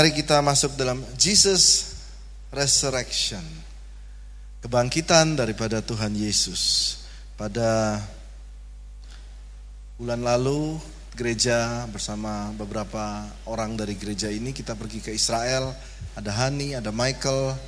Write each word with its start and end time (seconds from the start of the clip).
Mari 0.00 0.16
kita 0.16 0.40
masuk 0.40 0.80
dalam 0.80 1.04
Jesus 1.20 1.92
Resurrection. 2.48 3.44
Kebangkitan 4.64 5.36
daripada 5.36 5.84
Tuhan 5.84 6.16
Yesus. 6.16 6.96
Pada 7.36 8.00
bulan 10.00 10.24
lalu 10.24 10.80
gereja 11.12 11.84
bersama 11.92 12.48
beberapa 12.56 13.28
orang 13.44 13.76
dari 13.76 13.92
gereja 13.92 14.32
ini 14.32 14.56
kita 14.56 14.72
pergi 14.72 15.04
ke 15.04 15.12
Israel. 15.12 15.76
Ada 16.16 16.32
Hani, 16.32 16.72
ada 16.80 16.88
Michael, 16.88 17.60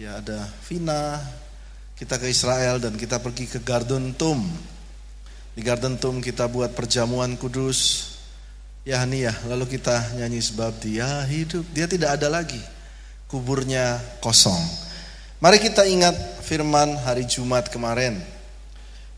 ya 0.00 0.24
ada 0.24 0.48
Vina. 0.64 1.20
Kita 1.92 2.16
ke 2.16 2.32
Israel 2.32 2.80
dan 2.80 2.96
kita 2.96 3.20
pergi 3.20 3.52
ke 3.52 3.60
Garden 3.60 4.16
Tomb. 4.16 4.48
Di 5.52 5.60
Garden 5.60 6.00
Tomb 6.00 6.24
kita 6.24 6.48
buat 6.48 6.72
perjamuan 6.72 7.36
kudus, 7.36 8.15
Ya 8.86 9.02
ya, 9.02 9.34
lalu 9.50 9.66
kita 9.66 10.14
nyanyi 10.14 10.38
sebab 10.38 10.78
dia 10.78 11.26
hidup, 11.26 11.66
dia 11.74 11.90
tidak 11.90 12.22
ada 12.22 12.30
lagi. 12.30 12.62
Kuburnya 13.26 13.98
kosong. 14.22 14.62
Mari 15.42 15.58
kita 15.58 15.82
ingat 15.90 16.14
firman 16.46 16.94
hari 17.02 17.26
Jumat 17.26 17.66
kemarin. 17.66 18.14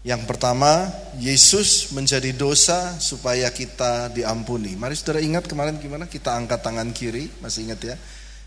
Yang 0.01 0.25
pertama, 0.25 0.89
Yesus 1.21 1.93
menjadi 1.93 2.33
dosa 2.33 2.97
supaya 2.97 3.53
kita 3.53 4.09
diampuni. 4.09 4.73
Mari 4.73 4.97
saudara 4.97 5.21
ingat 5.21 5.45
kemarin 5.45 5.77
gimana 5.77 6.09
kita 6.09 6.33
angkat 6.33 6.65
tangan 6.65 6.89
kiri, 6.97 7.29
masih 7.45 7.69
ingat 7.69 7.93
ya? 7.93 7.97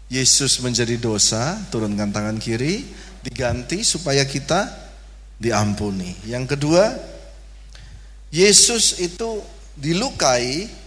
Yesus 0.09 0.57
menjadi 0.57 0.97
dosa, 0.97 1.53
turunkan 1.69 2.09
tangan 2.09 2.41
kiri, 2.41 2.81
diganti 3.21 3.85
supaya 3.85 4.25
kita 4.25 4.73
diampuni. 5.37 6.17
Yang 6.25 6.57
kedua, 6.57 6.97
Yesus 8.33 8.97
itu 8.97 9.37
dilukai 9.77 10.80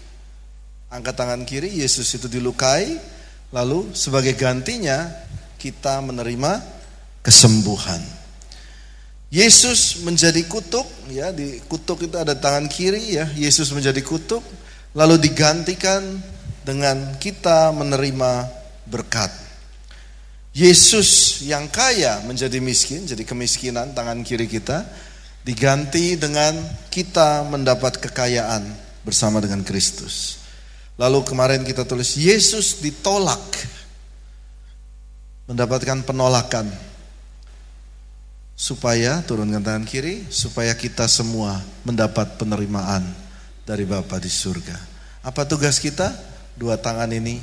angkat 0.95 1.19
tangan 1.19 1.43
kiri, 1.43 1.83
Yesus 1.83 2.07
itu 2.15 2.31
dilukai, 2.31 2.95
lalu 3.51 3.91
sebagai 3.99 4.39
gantinya 4.39 5.11
kita 5.59 5.99
menerima 5.99 6.63
kesembuhan. 7.19 7.99
Yesus 9.35 10.07
menjadi 10.07 10.47
kutuk, 10.47 10.87
ya 11.11 11.35
di 11.35 11.59
kutuk 11.67 12.07
itu 12.07 12.15
ada 12.15 12.39
tangan 12.39 12.71
kiri 12.71 13.19
ya, 13.19 13.27
Yesus 13.35 13.75
menjadi 13.75 13.99
kutuk, 14.07 14.47
lalu 14.95 15.19
digantikan 15.19 16.23
dengan 16.63 17.19
kita 17.19 17.75
menerima 17.75 18.47
berkat. 18.87 19.35
Yesus 20.55 21.43
yang 21.43 21.67
kaya 21.67 22.23
menjadi 22.23 22.63
miskin, 22.63 23.03
jadi 23.03 23.27
kemiskinan 23.27 23.91
tangan 23.91 24.23
kiri 24.23 24.47
kita, 24.47 24.87
diganti 25.43 26.15
dengan 26.15 26.55
kita 26.95 27.43
mendapat 27.51 27.99
kekayaan 27.99 28.63
bersama 29.03 29.43
dengan 29.43 29.67
Kristus. 29.67 30.44
Lalu 30.95 31.27
kemarin 31.27 31.67
kita 31.67 31.83
tulis 31.83 32.15
Yesus 32.15 32.79
ditolak. 32.79 33.43
Mendapatkan 35.51 36.07
penolakan. 36.07 36.71
Supaya 38.55 39.19
turunkan 39.27 39.67
tangan 39.67 39.83
kiri, 39.83 40.31
supaya 40.31 40.79
kita 40.79 41.11
semua 41.11 41.59
mendapat 41.83 42.39
penerimaan 42.39 43.03
dari 43.67 43.83
Bapa 43.83 44.23
di 44.23 44.31
surga. 44.31 44.79
Apa 45.27 45.43
tugas 45.43 45.83
kita? 45.83 46.15
Dua 46.55 46.79
tangan 46.79 47.11
ini 47.11 47.43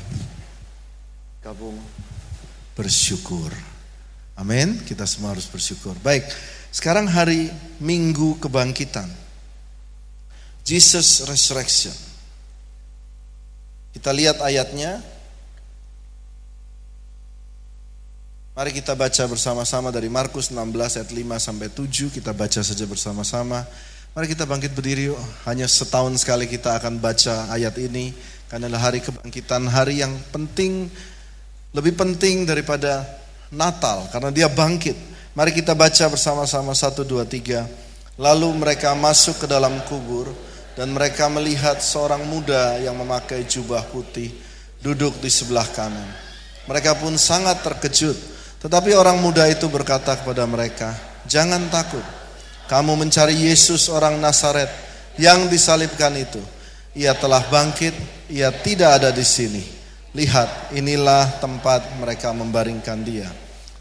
gabung 1.43 1.75
bersyukur. 2.79 3.51
Amin. 4.39 4.79
Kita 4.87 5.03
semua 5.03 5.35
harus 5.35 5.51
bersyukur. 5.51 5.99
Baik, 5.99 6.23
sekarang 6.71 7.11
hari 7.11 7.51
Minggu 7.83 8.39
kebangkitan. 8.39 9.09
Jesus 10.63 11.27
resurrection. 11.27 12.10
Kita 13.91 14.15
lihat 14.15 14.39
ayatnya. 14.39 15.03
Mari 18.51 18.71
kita 18.75 18.95
baca 18.95 19.23
bersama-sama 19.27 19.91
dari 19.91 20.11
Markus 20.11 20.51
16 20.51 20.99
ayat 20.99 21.09
5 21.11 21.39
sampai 21.39 21.67
7. 21.71 22.11
Kita 22.11 22.31
baca 22.31 22.59
saja 22.63 22.85
bersama-sama. 22.87 23.63
Mari 24.11 24.27
kita 24.31 24.43
bangkit 24.47 24.75
berdiri 24.75 25.11
yuk. 25.11 25.19
Hanya 25.47 25.67
setahun 25.67 26.19
sekali 26.19 26.47
kita 26.47 26.75
akan 26.79 26.99
baca 26.99 27.51
ayat 27.51 27.75
ini. 27.79 28.15
Karena 28.51 28.67
adalah 28.67 28.91
hari 28.91 28.99
kebangkitan, 28.99 29.71
hari 29.71 30.03
yang 30.03 30.11
penting, 30.35 30.91
lebih 31.71 31.95
penting 31.95 32.43
daripada 32.43 33.07
Natal. 33.51 34.07
Karena 34.11 34.31
dia 34.31 34.51
bangkit. 34.51 34.95
Mari 35.31 35.55
kita 35.55 35.71
baca 35.75 36.11
bersama-sama 36.11 36.75
1, 36.75 37.07
2, 37.07 37.23
3. 37.23 37.67
Lalu 38.19 38.49
mereka 38.55 38.91
masuk 38.95 39.43
ke 39.43 39.47
dalam 39.47 39.79
kubur 39.87 40.50
dan 40.81 40.97
mereka 40.97 41.29
melihat 41.29 41.77
seorang 41.77 42.25
muda 42.25 42.81
yang 42.81 42.97
memakai 42.97 43.45
jubah 43.45 43.85
putih 43.93 44.33
duduk 44.81 45.21
di 45.21 45.29
sebelah 45.29 45.69
kanan. 45.69 46.09
Mereka 46.65 46.97
pun 46.97 47.13
sangat 47.21 47.61
terkejut, 47.61 48.17
tetapi 48.65 48.97
orang 48.97 49.21
muda 49.21 49.45
itu 49.45 49.69
berkata 49.69 50.17
kepada 50.17 50.41
mereka, 50.49 50.97
"Jangan 51.29 51.69
takut. 51.69 52.01
Kamu 52.65 52.97
mencari 52.97 53.45
Yesus 53.45 53.93
orang 53.93 54.17
Nazaret 54.17 54.73
yang 55.21 55.45
disalibkan 55.53 56.17
itu. 56.17 56.41
Ia 56.97 57.13
telah 57.13 57.45
bangkit, 57.45 57.93
ia 58.33 58.49
tidak 58.49 59.05
ada 59.05 59.13
di 59.13 59.21
sini. 59.21 59.61
Lihat, 60.17 60.73
inilah 60.73 61.37
tempat 61.37 61.93
mereka 62.01 62.33
membaringkan 62.33 63.05
dia. 63.05 63.29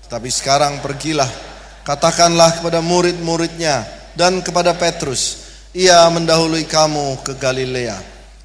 Tetapi 0.04 0.28
sekarang 0.28 0.84
pergilah, 0.84 1.32
katakanlah 1.80 2.60
kepada 2.60 2.84
murid-muridnya 2.84 3.88
dan 4.12 4.44
kepada 4.44 4.76
Petrus, 4.76 5.49
ia 5.70 6.06
mendahului 6.10 6.66
kamu 6.66 7.22
ke 7.22 7.38
Galilea. 7.38 7.98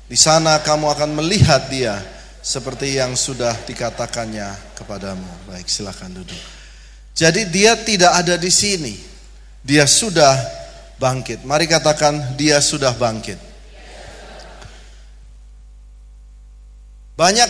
Di 0.05 0.17
sana 0.17 0.61
kamu 0.61 0.85
akan 0.93 1.17
melihat 1.17 1.65
dia 1.69 1.97
seperti 2.45 3.01
yang 3.01 3.17
sudah 3.17 3.57
dikatakannya 3.65 4.77
kepadamu. 4.77 5.25
Baik, 5.49 5.65
silakan 5.65 6.21
duduk. 6.21 6.37
Jadi 7.17 7.49
dia 7.49 7.73
tidak 7.79 8.13
ada 8.13 8.37
di 8.37 8.51
sini. 8.53 8.93
Dia 9.65 9.89
sudah 9.89 10.37
bangkit. 11.01 11.41
Mari 11.41 11.65
katakan 11.65 12.37
dia 12.37 12.61
sudah 12.61 12.93
bangkit. 12.93 13.41
Banyak 17.15 17.49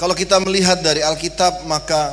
kalau 0.00 0.16
kita 0.16 0.40
melihat 0.42 0.80
dari 0.80 1.04
Alkitab 1.04 1.62
maka 1.68 2.10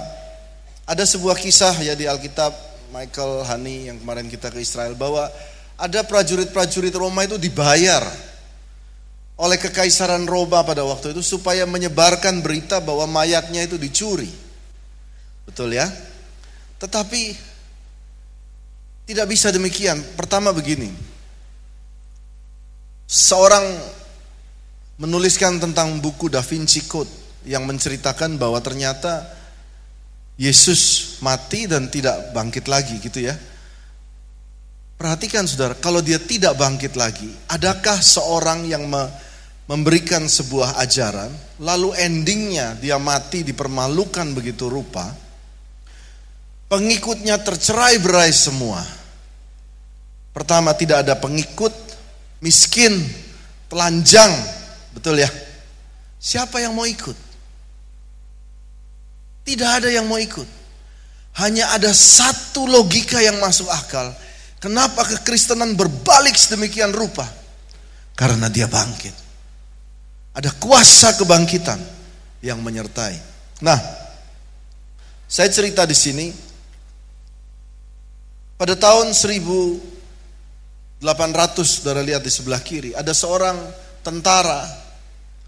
ada 0.85 1.07
sebuah 1.07 1.39
kisah 1.39 1.73
ya 1.81 1.95
di 1.95 2.05
Alkitab 2.05 2.51
Michael 2.91 3.47
Hani 3.47 3.87
yang 3.87 3.97
kemarin 4.03 4.27
kita 4.27 4.51
ke 4.51 4.59
Israel 4.59 4.93
bahwa 4.93 5.31
ada 5.81 6.05
prajurit-prajurit 6.05 6.93
Roma 6.93 7.25
itu 7.25 7.41
dibayar 7.41 8.05
oleh 9.41 9.57
kekaisaran 9.57 10.29
Roma 10.29 10.61
pada 10.61 10.85
waktu 10.85 11.17
itu 11.17 11.25
supaya 11.25 11.65
menyebarkan 11.65 12.45
berita 12.45 12.77
bahwa 12.77 13.09
mayatnya 13.09 13.65
itu 13.65 13.81
dicuri. 13.81 14.29
Betul 15.49 15.73
ya? 15.73 15.89
Tetapi 16.77 17.21
tidak 19.09 19.25
bisa 19.25 19.49
demikian. 19.49 19.97
Pertama 20.13 20.53
begini. 20.53 20.93
Seorang 23.09 23.65
menuliskan 25.01 25.57
tentang 25.57 25.97
buku 25.97 26.29
Da 26.29 26.45
Vinci 26.45 26.85
Code 26.85 27.09
yang 27.49 27.65
menceritakan 27.65 28.37
bahwa 28.37 28.61
ternyata 28.61 29.25
Yesus 30.37 31.17
mati 31.25 31.65
dan 31.65 31.89
tidak 31.89 32.29
bangkit 32.37 32.69
lagi 32.69 33.01
gitu 33.01 33.25
ya. 33.25 33.33
Perhatikan 35.01 35.49
saudara, 35.49 35.73
kalau 35.73 35.97
dia 35.97 36.21
tidak 36.21 36.61
bangkit 36.61 36.93
lagi, 36.93 37.25
adakah 37.49 37.97
seorang 37.97 38.69
yang 38.69 38.85
memberikan 39.65 40.29
sebuah 40.29 40.77
ajaran, 40.77 41.33
lalu 41.57 41.97
endingnya 41.97 42.77
dia 42.77 43.01
mati 43.01 43.41
dipermalukan 43.41 44.29
begitu 44.37 44.69
rupa, 44.69 45.09
pengikutnya 46.69 47.41
tercerai 47.41 47.97
berai 47.97 48.29
semua. 48.29 48.77
Pertama 50.37 50.69
tidak 50.77 51.01
ada 51.01 51.17
pengikut, 51.17 51.73
miskin, 52.45 53.01
telanjang, 53.73 54.29
betul 54.93 55.17
ya? 55.17 55.33
Siapa 56.21 56.61
yang 56.61 56.77
mau 56.77 56.85
ikut? 56.85 57.17
Tidak 59.49 59.69
ada 59.81 59.89
yang 59.89 60.05
mau 60.05 60.21
ikut. 60.21 60.45
Hanya 61.41 61.73
ada 61.73 61.89
satu 61.89 62.69
logika 62.69 63.17
yang 63.17 63.41
masuk 63.41 63.65
akal, 63.65 64.13
Kenapa 64.61 65.01
kekristenan 65.09 65.73
berbalik 65.73 66.37
sedemikian 66.37 66.93
rupa? 66.93 67.25
Karena 68.13 68.45
dia 68.45 68.69
bangkit. 68.69 69.15
Ada 70.37 70.53
kuasa 70.61 71.17
kebangkitan 71.17 71.81
yang 72.45 72.61
menyertai. 72.61 73.17
Nah, 73.65 73.81
saya 75.25 75.49
cerita 75.49 75.81
di 75.89 75.97
sini 75.97 76.29
pada 78.53 78.77
tahun 78.77 79.17
1800 79.17 79.81
Saudara 81.65 82.05
lihat 82.05 82.21
di 82.21 82.29
sebelah 82.29 82.61
kiri 82.61 82.93
ada 82.93 83.17
seorang 83.17 83.57
tentara 84.05 84.61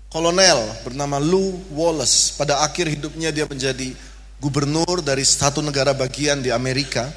kolonel 0.10 0.58
bernama 0.82 1.22
Lou 1.22 1.62
Wallace. 1.70 2.34
Pada 2.34 2.66
akhir 2.66 2.90
hidupnya 2.90 3.30
dia 3.30 3.46
menjadi 3.46 3.94
gubernur 4.42 5.06
dari 5.06 5.22
satu 5.22 5.62
negara 5.62 5.94
bagian 5.94 6.42
di 6.42 6.50
Amerika 6.50 7.14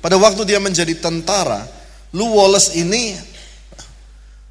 pada 0.00 0.16
waktu 0.16 0.48
dia 0.48 0.56
menjadi 0.56 0.96
tentara, 0.96 1.64
Lou 2.16 2.36
Wallace 2.36 2.74
ini 2.76 3.14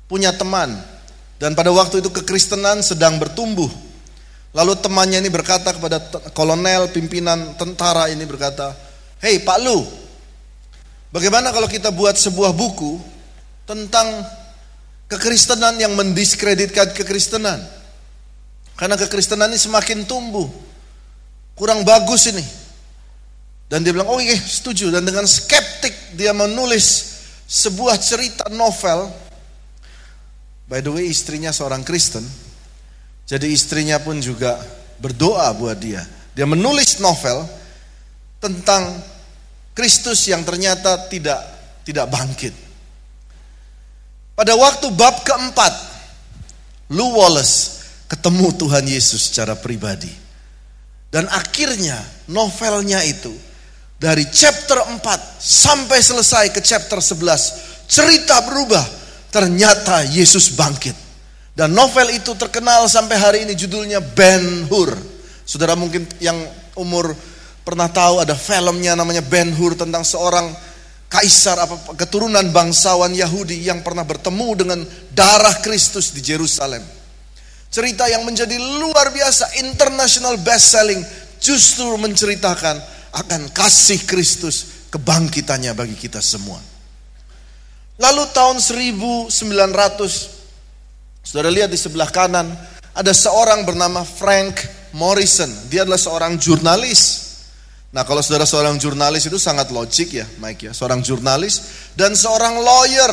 punya 0.05 0.33
teman 0.33 0.73
dan 1.41 1.57
pada 1.57 1.73
waktu 1.73 2.01
itu 2.01 2.09
kekristenan 2.13 2.85
sedang 2.85 3.17
bertumbuh. 3.17 3.69
Lalu 4.49 4.81
temannya 4.81 5.21
ini 5.21 5.29
berkata 5.29 5.73
kepada 5.73 6.01
kolonel 6.33 6.89
pimpinan 6.89 7.53
tentara 7.53 8.09
ini 8.09 8.25
berkata, 8.25 8.73
Hei 9.21 9.41
Pak 9.45 9.59
Lu, 9.61 9.85
bagaimana 11.13 11.53
kalau 11.53 11.69
kita 11.69 11.93
buat 11.93 12.17
sebuah 12.17 12.49
buku 12.53 12.97
tentang 13.69 14.25
kekristenan 15.05 15.77
yang 15.77 15.93
mendiskreditkan 15.93 16.97
kekristenan? 16.97 17.61
Karena 18.73 18.97
kekristenan 18.97 19.53
ini 19.53 19.59
semakin 19.61 20.09
tumbuh. 20.09 20.49
Kurang 21.53 21.85
bagus 21.85 22.31
ini. 22.31 22.58
Dan 23.69 23.85
dia 23.85 23.93
bilang, 23.93 24.09
oh 24.09 24.17
iya 24.17 24.33
setuju. 24.33 24.89
Dan 24.89 25.05
dengan 25.05 25.29
skeptik 25.29 26.17
dia 26.17 26.33
menulis 26.33 27.21
sebuah 27.45 28.01
cerita 28.01 28.49
novel. 28.49 29.13
By 30.65 30.81
the 30.81 30.89
way 30.89 31.05
istrinya 31.05 31.53
seorang 31.53 31.85
Kristen. 31.85 32.25
Jadi 33.29 33.53
istrinya 33.53 34.01
pun 34.01 34.17
juga 34.17 34.57
berdoa 34.97 35.53
buat 35.53 35.77
dia. 35.77 36.01
Dia 36.33 36.49
menulis 36.49 36.97
novel 36.97 37.45
tentang 38.41 38.97
Kristus 39.77 40.25
yang 40.25 40.41
ternyata 40.41 41.05
tidak 41.05 41.37
tidak 41.85 42.09
bangkit. 42.09 42.53
Pada 44.33 44.57
waktu 44.57 44.89
bab 44.97 45.21
keempat, 45.21 45.73
Lou 46.89 47.21
Wallace 47.21 47.85
ketemu 48.09 48.49
Tuhan 48.57 48.85
Yesus 48.89 49.29
secara 49.29 49.53
pribadi. 49.53 50.09
Dan 51.09 51.29
akhirnya 51.29 51.97
novelnya 52.29 53.01
itu 53.05 53.48
dari 53.99 54.23
chapter 54.31 54.79
4 54.79 55.03
sampai 55.43 55.99
selesai 55.99 56.55
ke 56.55 56.63
chapter 56.63 57.03
11 57.03 57.83
cerita 57.91 58.39
berubah 58.47 58.81
ternyata 59.27 60.07
Yesus 60.07 60.55
bangkit. 60.55 60.95
Dan 61.51 61.75
novel 61.75 62.15
itu 62.15 62.31
terkenal 62.39 62.87
sampai 62.87 63.19
hari 63.19 63.39
ini 63.43 63.51
judulnya 63.51 63.99
Ben 63.99 64.63
Hur. 64.71 64.95
Saudara 65.43 65.75
mungkin 65.75 66.07
yang 66.23 66.39
umur 66.79 67.11
pernah 67.67 67.91
tahu 67.91 68.23
ada 68.23 68.31
filmnya 68.31 68.95
namanya 68.95 69.19
Ben 69.19 69.51
Hur 69.51 69.75
tentang 69.75 70.07
seorang 70.07 70.47
kaisar 71.11 71.59
apa 71.59 71.99
keturunan 71.99 72.47
bangsawan 72.55 73.11
Yahudi 73.11 73.67
yang 73.67 73.83
pernah 73.83 74.07
bertemu 74.07 74.49
dengan 74.55 74.79
darah 75.11 75.59
Kristus 75.59 76.15
di 76.15 76.23
Jerusalem. 76.23 76.85
Cerita 77.69 78.07
yang 78.07 78.23
menjadi 78.23 78.55
luar 78.79 79.11
biasa, 79.11 79.59
international 79.59 80.39
best 80.39 80.73
selling, 80.73 81.01
justru 81.43 81.91
menceritakan 81.99 82.79
akan 83.13 83.49
kasih 83.53 84.05
Kristus 84.05 84.87
kebangkitannya 84.89 85.73
bagi 85.73 85.95
kita 85.95 86.21
semua. 86.21 86.59
Lalu 87.99 88.23
tahun 88.31 88.57
1900, 88.63 89.29
saudara 91.19 91.51
lihat 91.51 91.67
di 91.67 91.75
sebelah 91.75 92.07
kanan, 92.07 92.47
ada 92.95 93.11
seorang 93.11 93.67
bernama 93.67 94.07
Frank 94.07 94.63
Morrison. 94.95 95.51
Dia 95.67 95.83
adalah 95.83 95.99
seorang 95.99 96.39
jurnalis. 96.39 97.27
Nah 97.89 98.05
kalau 98.05 98.21
saudara 98.21 98.45
seorang 98.45 98.77
jurnalis 98.77 99.25
itu 99.25 99.41
sangat 99.41 99.73
logik 99.73 100.13
ya 100.13 100.25
Mike 100.37 100.69
ya. 100.69 100.71
Seorang 100.71 101.01
jurnalis 101.01 101.89
dan 101.97 102.13
seorang 102.13 102.61
lawyer. 102.61 103.11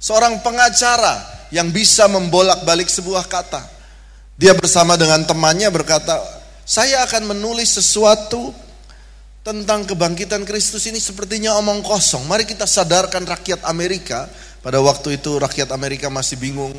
Seorang 0.00 0.40
pengacara 0.40 1.44
yang 1.52 1.68
bisa 1.68 2.08
membolak-balik 2.08 2.88
sebuah 2.88 3.28
kata. 3.28 3.60
Dia 4.40 4.56
bersama 4.56 4.96
dengan 4.96 5.20
temannya 5.28 5.68
berkata, 5.68 6.16
"Saya 6.64 7.04
akan 7.04 7.36
menulis 7.36 7.76
sesuatu 7.76 8.56
tentang 9.40 9.88
kebangkitan 9.88 10.44
Kristus 10.44 10.84
ini 10.88 11.00
sepertinya 11.00 11.56
omong 11.60 11.80
kosong. 11.80 12.24
Mari 12.28 12.44
kita 12.44 12.64
sadarkan 12.64 13.24
rakyat 13.24 13.64
Amerika." 13.68 14.28
Pada 14.60 14.76
waktu 14.76 15.16
itu 15.16 15.40
rakyat 15.40 15.72
Amerika 15.72 16.12
masih 16.12 16.36
bingung 16.36 16.76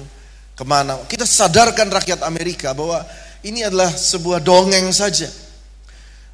ke 0.54 0.62
mana. 0.62 1.02
Kita 1.10 1.25
sadarkan 1.25 1.90
rakyat 1.90 2.22
Amerika 2.22 2.78
bahwa 2.78 3.02
ini 3.42 3.66
adalah 3.66 3.90
sebuah 3.90 4.38
dongeng 4.38 4.86
saja. 4.94 5.25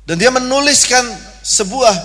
Dan 0.03 0.19
dia 0.19 0.27
menuliskan 0.27 1.07
sebuah 1.39 1.95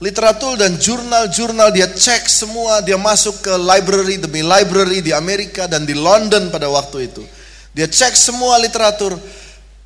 literatur 0.00 0.60
dan 0.60 0.76
jurnal-jurnal 0.76 1.72
dia 1.72 1.88
cek 1.88 2.28
semua 2.28 2.84
dia 2.84 3.00
masuk 3.00 3.40
ke 3.40 3.52
library 3.56 4.20
demi 4.20 4.44
library 4.44 5.00
di 5.00 5.12
Amerika 5.16 5.64
dan 5.64 5.88
di 5.88 5.96
London 5.96 6.52
pada 6.52 6.68
waktu 6.68 7.08
itu 7.08 7.24
dia 7.72 7.88
cek 7.88 8.12
semua 8.12 8.60
literatur 8.60 9.16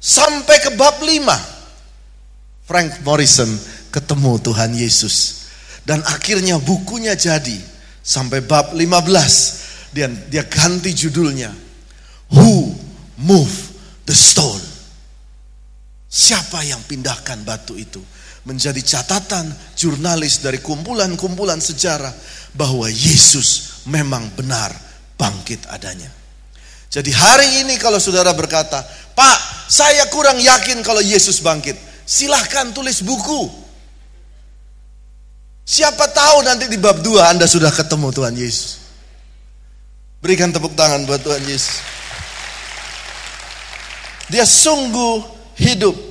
sampai 0.03 0.57
ke 0.67 0.75
bab 0.75 0.99
5 0.99 2.67
Frank 2.67 2.91
Morrison 3.07 3.47
ketemu 3.91 4.39
Tuhan 4.41 4.73
Yesus 4.73 5.47
dan 5.85 6.01
akhirnya 6.07 6.57
bukunya 6.63 7.19
jadi 7.19 7.59
sampai 8.01 8.47
bab 8.47 8.73
15 8.73 9.93
dan 9.93 10.15
dia 10.31 10.47
ganti 10.47 10.95
judulnya 10.95 11.51
Who 12.31 12.73
Moved 13.21 13.75
the 14.07 14.15
Stone 14.15 14.63
Siapa 16.11 16.67
yang 16.67 16.83
pindahkan 16.87 17.47
batu 17.47 17.79
itu? 17.79 18.03
menjadi 18.41 18.81
catatan 18.81 19.53
jurnalis 19.77 20.41
dari 20.41 20.65
kumpulan-kumpulan 20.65 21.61
sejarah 21.61 22.13
bahwa 22.57 22.89
Yesus 22.89 23.85
memang 23.87 24.33
benar 24.33 24.73
bangkit 25.21 25.69
adanya. 25.69 26.09
Jadi 26.91 27.13
hari 27.15 27.63
ini 27.63 27.77
kalau 27.77 28.01
saudara 28.01 28.33
berkata, 28.35 28.83
Pak, 29.15 29.39
saya 29.71 30.09
kurang 30.11 30.41
yakin 30.41 30.83
kalau 30.83 31.05
Yesus 31.05 31.39
bangkit. 31.45 31.77
Silahkan 32.03 32.75
tulis 32.75 33.05
buku. 33.07 33.47
Siapa 35.71 36.11
tahu 36.11 36.43
nanti 36.43 36.67
di 36.67 36.75
bab 36.83 36.99
2 36.99 37.31
Anda 37.31 37.47
sudah 37.47 37.71
ketemu 37.71 38.11
Tuhan 38.11 38.35
Yesus. 38.35 38.83
Berikan 40.19 40.51
tepuk 40.51 40.75
tangan 40.75 41.07
buat 41.07 41.23
Tuhan 41.23 41.47
Yesus. 41.47 41.79
Dia 44.27 44.43
sungguh 44.43 45.23
hidup 45.55 46.11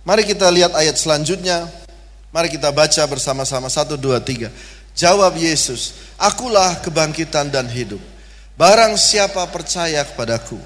Mari 0.00 0.24
kita 0.24 0.48
lihat 0.48 0.72
ayat 0.72 0.96
selanjutnya. 0.96 1.68
Mari 2.32 2.48
kita 2.48 2.72
baca 2.72 3.02
bersama-sama. 3.04 3.68
Satu, 3.68 4.00
dua, 4.00 4.18
tiga. 4.22 4.48
Jawab 4.96 5.36
Yesus, 5.36 5.94
Akulah 6.18 6.80
kebangkitan 6.80 7.52
dan 7.52 7.68
hidup. 7.70 8.00
Barang 8.58 8.98
siapa 8.98 9.40
percaya 9.48 10.04
kepadaku, 10.04 10.58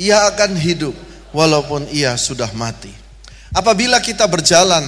ia 0.00 0.26
akan 0.26 0.56
hidup 0.58 0.96
walaupun 1.30 1.86
ia 1.92 2.16
sudah 2.18 2.50
mati. 2.56 2.90
Apabila 3.54 4.02
kita 4.02 4.26
berjalan, 4.26 4.82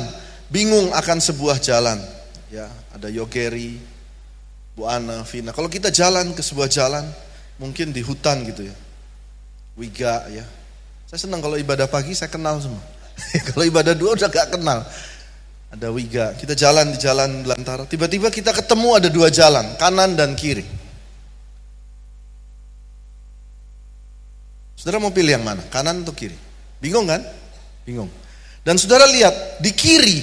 bingung 0.50 0.90
akan 0.90 1.18
sebuah 1.22 1.62
jalan. 1.62 2.00
Ya, 2.48 2.72
ada 2.96 3.12
Yogeri, 3.12 3.76
Bu 4.72 4.88
Ana, 4.88 5.20
Vina. 5.28 5.52
Kalau 5.52 5.68
kita 5.68 5.92
jalan 5.92 6.32
ke 6.32 6.40
sebuah 6.40 6.68
jalan, 6.72 7.04
mungkin 7.60 7.92
di 7.92 8.00
hutan 8.00 8.40
gitu 8.48 8.64
ya. 8.64 8.76
Wiga 9.76 10.24
ya. 10.32 10.46
Saya 11.08 11.28
senang 11.28 11.44
kalau 11.44 11.60
ibadah 11.60 11.84
pagi 11.88 12.16
saya 12.16 12.32
kenal 12.32 12.60
semua. 12.60 12.80
Kalau 13.50 13.66
ibadah 13.66 13.98
dua 13.98 14.14
udah 14.14 14.30
gak 14.30 14.54
kenal. 14.54 14.86
Ada 15.74 15.90
wiga, 15.90 16.32
kita 16.38 16.54
jalan 16.54 16.94
di 16.94 16.98
jalan 17.02 17.42
belantara. 17.42 17.84
Tiba-tiba 17.84 18.30
kita 18.30 18.54
ketemu 18.54 18.88
ada 18.94 19.08
dua 19.10 19.28
jalan, 19.28 19.74
kanan 19.74 20.14
dan 20.14 20.38
kiri. 20.38 20.64
Saudara 24.78 25.02
mau 25.02 25.10
pilih 25.10 25.34
yang 25.34 25.42
mana? 25.42 25.60
Kanan 25.66 26.06
atau 26.06 26.14
kiri? 26.14 26.38
Bingung 26.78 27.10
kan? 27.10 27.20
Bingung. 27.82 28.08
Dan 28.62 28.78
saudara 28.78 29.10
lihat 29.10 29.58
di 29.58 29.74
kiri 29.74 30.18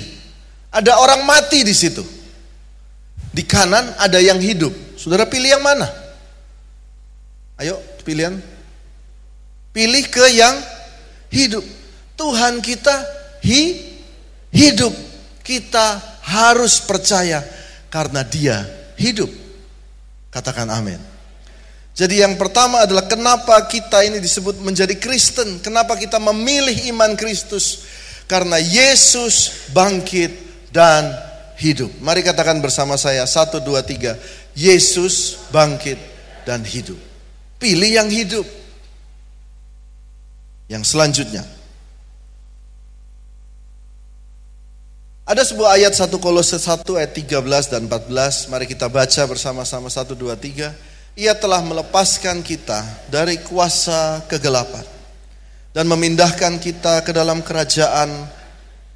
ada 0.72 0.96
orang 0.96 1.27
mati 1.27 1.62
di 1.67 1.75
situ. 1.75 2.15
Di 3.36 3.44
kanan 3.44 4.00
ada 4.00 4.15
yang 4.24 4.39
hidup. 4.39 4.72
Saudara 4.96 5.27
pilih 5.27 5.51
yang 5.51 5.60
mana? 5.60 5.92
Ayo 7.60 7.75
pilihan. 8.08 8.39
Pilih 9.75 10.08
ke 10.08 10.24
yang 10.32 10.56
hidup. 11.27 11.68
Tuhan 12.15 12.63
kita 12.63 12.96
hi, 13.44 13.75
hidup. 14.56 14.96
Kita 15.44 16.00
harus 16.24 16.80
percaya 16.80 17.44
karena 17.92 18.24
dia 18.24 18.63
hidup. 18.96 19.27
Katakan 20.32 20.72
amin. 20.72 20.98
Jadi 21.92 22.24
yang 22.24 22.39
pertama 22.39 22.88
adalah 22.88 23.04
kenapa 23.04 23.60
kita 23.68 24.04
ini 24.08 24.24
disebut 24.24 24.63
menjadi 24.63 24.96
Kristen. 24.96 25.60
Kenapa 25.60 26.00
kita 26.00 26.24
memilih 26.24 26.88
iman 26.96 27.20
Kristus. 27.20 27.84
Karena 28.32 28.58
Yesus 28.63 29.68
bangkit 29.75 30.32
dan 30.72 31.35
hidup. 31.60 31.92
Mari 32.04 32.24
katakan 32.24 32.60
bersama 32.60 33.00
saya. 33.00 33.24
Satu, 33.28 33.60
dua, 33.64 33.84
tiga. 33.84 34.16
Yesus 34.56 35.48
bangkit 35.52 36.00
dan 36.48 36.64
hidup. 36.64 37.00
Pilih 37.60 37.92
yang 37.92 38.10
hidup. 38.12 38.46
Yang 40.72 40.96
selanjutnya. 40.96 41.44
Ada 45.26 45.42
sebuah 45.42 45.82
ayat 45.82 45.98
1 45.98 46.22
Kolose 46.22 46.62
1 46.62 46.86
ayat 47.02 47.12
13 47.18 47.74
dan 47.74 47.90
14. 47.90 48.46
Mari 48.46 48.70
kita 48.70 48.86
baca 48.86 49.22
bersama-sama 49.26 49.90
1 49.90 50.14
2 50.14 50.38
3. 50.38 50.70
Ia 51.18 51.34
telah 51.34 51.66
melepaskan 51.66 52.46
kita 52.46 52.86
dari 53.10 53.42
kuasa 53.42 54.22
kegelapan 54.30 54.86
dan 55.74 55.90
memindahkan 55.90 56.62
kita 56.62 57.02
ke 57.02 57.10
dalam 57.10 57.42
kerajaan 57.42 58.30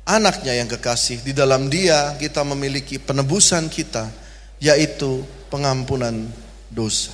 anaknya 0.09 0.57
yang 0.57 0.65
kekasih. 0.65 1.21
Di 1.21 1.37
dalam 1.37 1.69
dia 1.69 2.17
kita 2.17 2.41
memiliki 2.41 2.97
penebusan 2.97 3.69
kita 3.69 4.09
yaitu 4.57 5.21
pengampunan 5.53 6.25
dosa. 6.73 7.13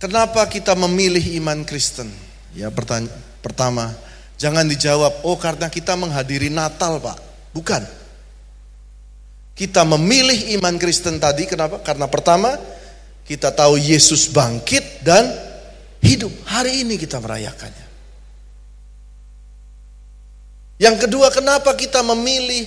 Kenapa 0.00 0.48
kita 0.48 0.72
memilih 0.74 1.22
iman 1.38 1.62
Kristen? 1.62 2.10
Ya 2.56 2.72
pertama, 2.72 3.94
Jangan 4.42 4.66
dijawab, 4.66 5.22
oh 5.22 5.38
karena 5.38 5.70
kita 5.70 5.94
menghadiri 5.94 6.50
Natal 6.50 6.98
Pak. 6.98 7.14
Bukan. 7.54 7.86
Kita 9.54 9.86
memilih 9.86 10.58
iman 10.58 10.74
Kristen 10.82 11.22
tadi, 11.22 11.46
kenapa? 11.46 11.78
Karena 11.78 12.10
pertama, 12.10 12.58
kita 13.22 13.54
tahu 13.54 13.78
Yesus 13.78 14.26
bangkit 14.34 15.06
dan 15.06 15.30
hidup. 16.02 16.34
Hari 16.42 16.82
ini 16.82 16.98
kita 16.98 17.22
merayakannya. 17.22 17.86
Yang 20.82 21.06
kedua, 21.06 21.30
kenapa 21.30 21.78
kita 21.78 22.02
memilih 22.02 22.66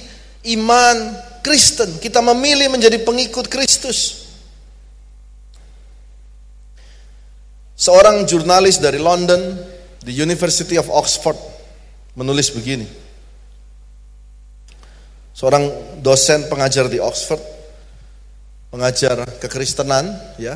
iman 0.55 1.19
Kristen? 1.43 1.99
Kita 1.99 2.23
memilih 2.23 2.71
menjadi 2.71 2.95
pengikut 3.03 3.51
Kristus. 3.51 4.23
Seorang 7.75 8.23
jurnalis 8.23 8.79
dari 8.79 9.03
London, 9.03 9.59
di 9.99 10.15
University 10.15 10.79
of 10.79 10.87
Oxford, 10.87 11.35
menulis 12.15 12.55
begini. 12.55 12.87
Seorang 15.35 15.99
dosen 15.99 16.47
pengajar 16.47 16.87
di 16.87 17.03
Oxford, 17.03 17.43
pengajar 18.71 19.27
kekristenan, 19.43 20.07
ya, 20.39 20.55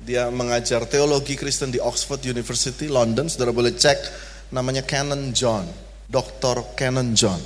dia 0.00 0.32
mengajar 0.32 0.88
teologi 0.88 1.36
Kristen 1.36 1.68
di 1.68 1.76
Oxford 1.84 2.24
University, 2.24 2.88
London. 2.88 3.28
Saudara 3.28 3.52
boleh 3.52 3.76
cek, 3.76 4.00
namanya 4.56 4.80
Canon 4.80 5.36
John, 5.36 5.68
Dr. 6.08 6.76
Canon 6.76 7.12
John. 7.16 7.40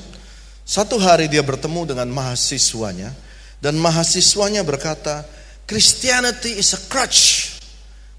Satu 0.68 1.00
hari 1.00 1.32
dia 1.32 1.40
bertemu 1.40 1.94
dengan 1.94 2.08
mahasiswanya, 2.12 3.14
dan 3.58 3.80
mahasiswanya 3.80 4.62
berkata, 4.62 5.24
Christianity 5.68 6.60
is 6.60 6.72
a 6.76 6.80
crutch. 6.88 7.54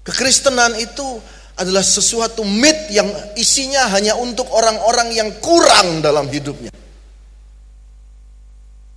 Kekristenan 0.06 0.74
itu 0.80 1.20
adalah 1.60 1.84
sesuatu 1.84 2.40
mit 2.46 2.88
yang 2.88 3.06
isinya 3.36 3.90
hanya 3.92 4.16
untuk 4.16 4.48
orang-orang 4.48 5.12
yang 5.12 5.28
kurang 5.44 6.00
dalam 6.00 6.26
hidupnya. 6.26 6.72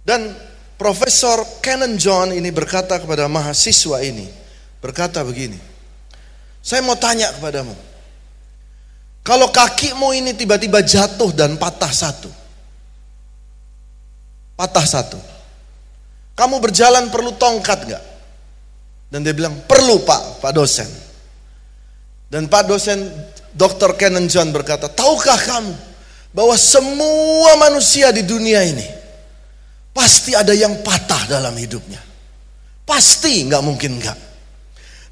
Dan 0.04 0.36
Profesor 0.80 1.64
Canon 1.64 1.96
John 1.96 2.36
ini 2.36 2.52
berkata 2.52 3.00
kepada 3.00 3.28
mahasiswa 3.32 4.04
ini, 4.04 4.28
berkata 4.84 5.24
begini, 5.24 5.56
saya 6.60 6.84
mau 6.84 6.96
tanya 7.00 7.32
kepadamu, 7.36 7.76
kalau 9.24 9.48
kakimu 9.48 10.12
ini 10.12 10.36
tiba-tiba 10.36 10.84
jatuh 10.84 11.32
dan 11.32 11.56
patah 11.56 11.88
satu, 11.96 12.28
patah 14.60 14.84
satu, 14.84 15.20
kamu 16.36 16.60
berjalan 16.60 17.08
perlu 17.08 17.32
tongkat 17.40 17.88
nggak? 17.88 18.04
Dan 19.08 19.24
dia 19.24 19.32
bilang, 19.32 19.56
perlu 19.64 20.04
pak, 20.04 20.44
pak 20.44 20.52
dosen. 20.52 20.90
Dan 22.28 22.50
pak 22.50 22.66
dosen 22.66 23.00
Dr. 23.54 23.94
Kenan 23.94 24.26
John 24.26 24.50
berkata, 24.50 24.90
tahukah 24.90 25.38
kamu 25.38 25.74
bahwa 26.34 26.58
semua 26.58 27.56
manusia 27.62 28.10
di 28.10 28.26
dunia 28.26 28.66
ini 28.66 28.84
pasti 29.94 30.34
ada 30.34 30.52
yang 30.52 30.82
patah 30.82 31.30
dalam 31.30 31.54
hidupnya. 31.54 32.02
Pasti, 32.84 33.46
nggak 33.48 33.64
mungkin 33.64 34.02
nggak. 34.02 34.20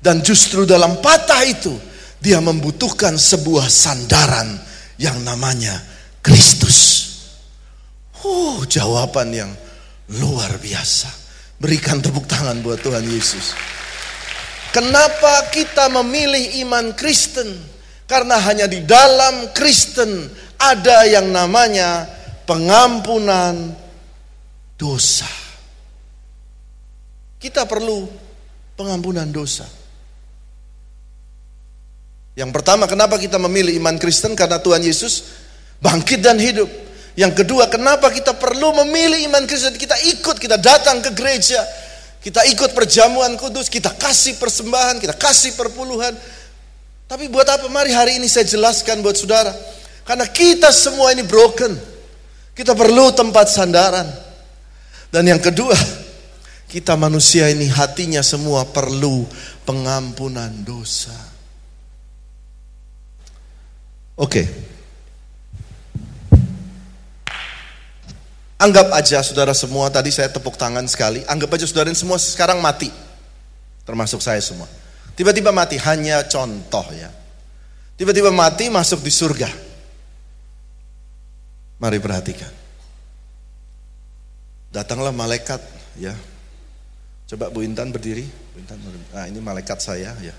Dan 0.02 0.26
justru 0.26 0.66
dalam 0.66 0.98
patah 0.98 1.46
itu, 1.46 1.72
dia 2.22 2.38
membutuhkan 2.38 3.18
sebuah 3.18 3.66
sandaran 3.66 4.62
yang 5.02 5.18
namanya 5.26 5.82
Kristus. 6.22 7.10
Oh, 8.22 8.62
jawaban 8.70 9.34
yang 9.34 9.52
luar 10.22 10.62
biasa. 10.62 11.10
Berikan 11.58 11.98
tepuk 11.98 12.30
tangan 12.30 12.62
buat 12.62 12.78
Tuhan 12.86 13.02
Yesus. 13.10 13.58
Kenapa 14.70 15.50
kita 15.50 15.90
memilih 15.90 16.62
iman 16.64 16.94
Kristen? 16.94 17.50
Karena 18.06 18.38
hanya 18.38 18.70
di 18.70 18.86
dalam 18.86 19.50
Kristen 19.58 20.30
ada 20.62 21.10
yang 21.10 21.34
namanya 21.34 22.06
pengampunan 22.46 23.74
dosa. 24.78 25.28
Kita 27.42 27.66
perlu 27.66 28.06
pengampunan 28.78 29.26
dosa. 29.34 29.81
Yang 32.32 32.52
pertama, 32.56 32.88
kenapa 32.88 33.20
kita 33.20 33.36
memilih 33.36 33.76
iman 33.84 34.00
Kristen? 34.00 34.36
Karena 34.40 34.60
Tuhan 34.62 34.80
Yesus 34.80 35.28
bangkit 35.84 36.24
dan 36.24 36.40
hidup. 36.40 36.70
Yang 37.20 37.44
kedua, 37.44 37.68
kenapa 37.68 38.08
kita 38.08 38.32
perlu 38.40 38.72
memilih 38.86 39.28
iman 39.28 39.44
Kristen? 39.44 39.76
Kita 39.76 40.00
ikut, 40.16 40.40
kita 40.40 40.56
datang 40.56 41.04
ke 41.04 41.12
gereja, 41.12 41.60
kita 42.24 42.48
ikut 42.48 42.72
perjamuan 42.72 43.36
kudus, 43.36 43.68
kita 43.68 43.92
kasih 44.00 44.40
persembahan, 44.40 45.04
kita 45.04 45.20
kasih 45.20 45.60
perpuluhan. 45.60 46.16
Tapi 47.12 47.28
buat 47.28 47.44
apa? 47.44 47.68
Mari 47.68 47.92
hari 47.92 48.12
ini 48.16 48.32
saya 48.32 48.48
jelaskan 48.48 49.04
buat 49.04 49.20
saudara. 49.20 49.52
Karena 50.08 50.24
kita 50.32 50.72
semua 50.72 51.12
ini 51.12 51.28
broken. 51.28 51.76
Kita 52.56 52.72
perlu 52.72 53.12
tempat 53.12 53.52
sandaran. 53.52 54.08
Dan 55.12 55.28
yang 55.28 55.44
kedua, 55.44 55.76
kita 56.72 56.96
manusia 56.96 57.52
ini 57.52 57.68
hatinya 57.68 58.24
semua 58.24 58.64
perlu 58.64 59.28
pengampunan 59.68 60.64
dosa. 60.64 61.31
Oke. 64.22 64.46
Okay. 64.46 64.46
Anggap 68.62 68.94
aja 68.94 69.26
saudara 69.26 69.58
semua, 69.58 69.90
tadi 69.90 70.14
saya 70.14 70.30
tepuk 70.30 70.54
tangan 70.54 70.86
sekali, 70.86 71.26
anggap 71.26 71.50
aja 71.58 71.66
saudara 71.66 71.90
semua 71.98 72.22
sekarang 72.22 72.62
mati. 72.62 72.94
Termasuk 73.82 74.22
saya 74.22 74.38
semua. 74.38 74.70
Tiba-tiba 75.18 75.50
mati, 75.50 75.82
hanya 75.82 76.22
contoh 76.30 76.86
ya. 76.94 77.10
Tiba-tiba 77.98 78.30
mati 78.30 78.70
masuk 78.70 79.02
di 79.02 79.10
surga. 79.10 79.50
Mari 81.82 81.98
perhatikan. 81.98 82.54
Datanglah 84.70 85.10
malaikat 85.10 85.58
ya. 85.98 86.14
Coba 87.26 87.50
Bu 87.50 87.66
Intan 87.66 87.90
berdiri. 87.90 88.30
Bu 88.54 88.62
Intan, 88.62 88.78
nah 89.10 89.26
ini 89.26 89.42
malaikat 89.42 89.82
saya 89.82 90.14
ya. 90.22 90.30
Ya. 90.30 90.36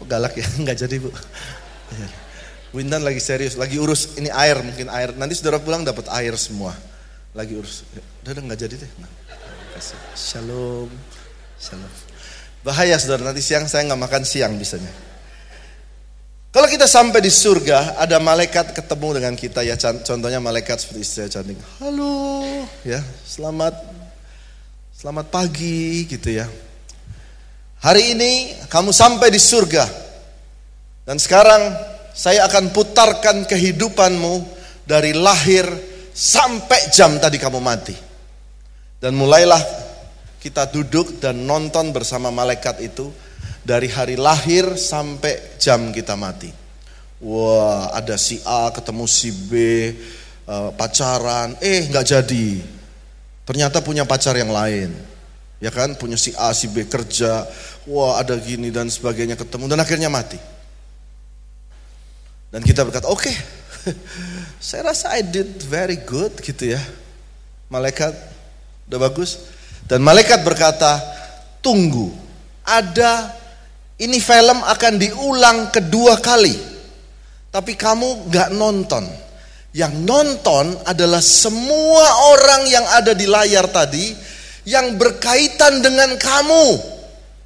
Oh, 0.00 0.06
galak 0.08 0.34
ya, 0.34 0.46
nggak 0.64 0.76
jadi 0.80 0.96
Bu. 0.98 1.12
Ya. 1.92 2.08
Windan 2.70 3.02
lagi 3.02 3.18
serius, 3.18 3.58
lagi 3.58 3.82
urus 3.82 4.14
ini 4.14 4.30
air 4.30 4.62
mungkin 4.62 4.86
air. 4.88 5.10
Nanti 5.18 5.34
saudara 5.34 5.58
pulang 5.58 5.82
dapat 5.82 6.06
air 6.14 6.34
semua. 6.38 6.70
Lagi 7.34 7.58
urus. 7.58 7.82
Udah 8.22 8.30
udah 8.30 8.42
nggak 8.46 8.60
jadi 8.62 8.74
deh. 8.78 8.90
Nah, 9.02 9.10
kasih. 9.74 9.98
Shalom, 10.14 10.90
shalom. 11.58 11.92
Bahaya 12.62 12.94
saudara 13.00 13.26
nanti 13.26 13.42
siang 13.42 13.66
saya 13.66 13.90
nggak 13.90 14.00
makan 14.06 14.22
siang 14.22 14.54
bisanya. 14.54 14.90
Kalau 16.50 16.66
kita 16.66 16.90
sampai 16.90 17.22
di 17.22 17.30
surga, 17.30 17.94
ada 17.94 18.18
malaikat 18.18 18.74
ketemu 18.74 19.22
dengan 19.22 19.34
kita 19.38 19.62
ya. 19.62 19.78
Contohnya 19.78 20.42
malaikat 20.42 20.82
seperti 20.82 21.02
saya 21.06 21.30
cantik. 21.30 21.58
Halo, 21.78 22.66
ya 22.82 22.98
selamat 23.22 23.74
selamat 24.94 25.26
pagi 25.30 26.06
gitu 26.06 26.38
ya. 26.38 26.46
Hari 27.80 28.12
ini 28.12 28.32
kamu 28.68 28.92
sampai 28.92 29.32
di 29.32 29.40
surga. 29.40 29.88
Dan 31.08 31.16
sekarang 31.16 31.72
saya 32.12 32.44
akan 32.44 32.76
putarkan 32.76 33.48
kehidupanmu 33.48 34.44
dari 34.84 35.16
lahir 35.16 35.64
sampai 36.12 36.92
jam 36.92 37.16
tadi 37.16 37.40
kamu 37.40 37.56
mati. 37.56 37.96
Dan 39.00 39.16
mulailah 39.16 39.64
kita 40.44 40.68
duduk 40.68 41.24
dan 41.24 41.48
nonton 41.48 41.88
bersama 41.88 42.28
malaikat 42.28 42.84
itu 42.84 43.08
dari 43.64 43.88
hari 43.88 44.20
lahir 44.20 44.76
sampai 44.76 45.56
jam 45.56 45.88
kita 45.88 46.20
mati. 46.20 46.52
Wah, 47.24 47.96
ada 47.96 48.20
si 48.20 48.44
A 48.44 48.68
ketemu 48.76 49.08
si 49.08 49.32
B, 49.32 49.52
uh, 50.44 50.68
pacaran, 50.76 51.56
eh 51.64 51.88
nggak 51.88 52.04
jadi. 52.04 52.48
Ternyata 53.48 53.80
punya 53.80 54.04
pacar 54.04 54.36
yang 54.36 54.52
lain. 54.52 54.92
Ya 55.60 55.68
kan, 55.68 55.92
punya 56.00 56.16
si 56.16 56.32
A, 56.40 56.56
si 56.56 56.72
B 56.72 56.88
kerja, 56.88 57.44
wah 57.88 58.20
ada 58.20 58.36
gini 58.36 58.68
dan 58.68 58.90
sebagainya 58.92 59.38
ketemu 59.38 59.64
dan 59.70 59.80
akhirnya 59.80 60.10
mati. 60.12 60.36
Dan 62.50 62.66
kita 62.66 62.82
berkata, 62.82 63.06
oke, 63.06 63.30
okay, 63.30 63.36
saya 64.58 64.90
rasa 64.90 65.14
I 65.14 65.22
did 65.22 65.62
very 65.64 66.02
good 66.02 66.34
gitu 66.42 66.74
ya. 66.74 66.82
Malaikat, 67.70 68.10
udah 68.90 68.98
bagus. 68.98 69.46
Dan 69.86 70.02
malaikat 70.02 70.42
berkata, 70.42 70.98
tunggu, 71.62 72.10
ada 72.66 73.30
ini 74.02 74.18
film 74.18 74.66
akan 74.66 74.94
diulang 74.98 75.70
kedua 75.70 76.18
kali. 76.18 76.56
Tapi 77.50 77.72
kamu 77.78 78.30
gak 78.30 78.50
nonton. 78.54 79.06
Yang 79.70 79.94
nonton 80.02 80.74
adalah 80.82 81.22
semua 81.22 82.34
orang 82.34 82.66
yang 82.66 82.82
ada 82.90 83.14
di 83.14 83.30
layar 83.30 83.70
tadi 83.70 84.10
yang 84.66 84.98
berkaitan 84.98 85.78
dengan 85.78 86.18
kamu. 86.18 86.98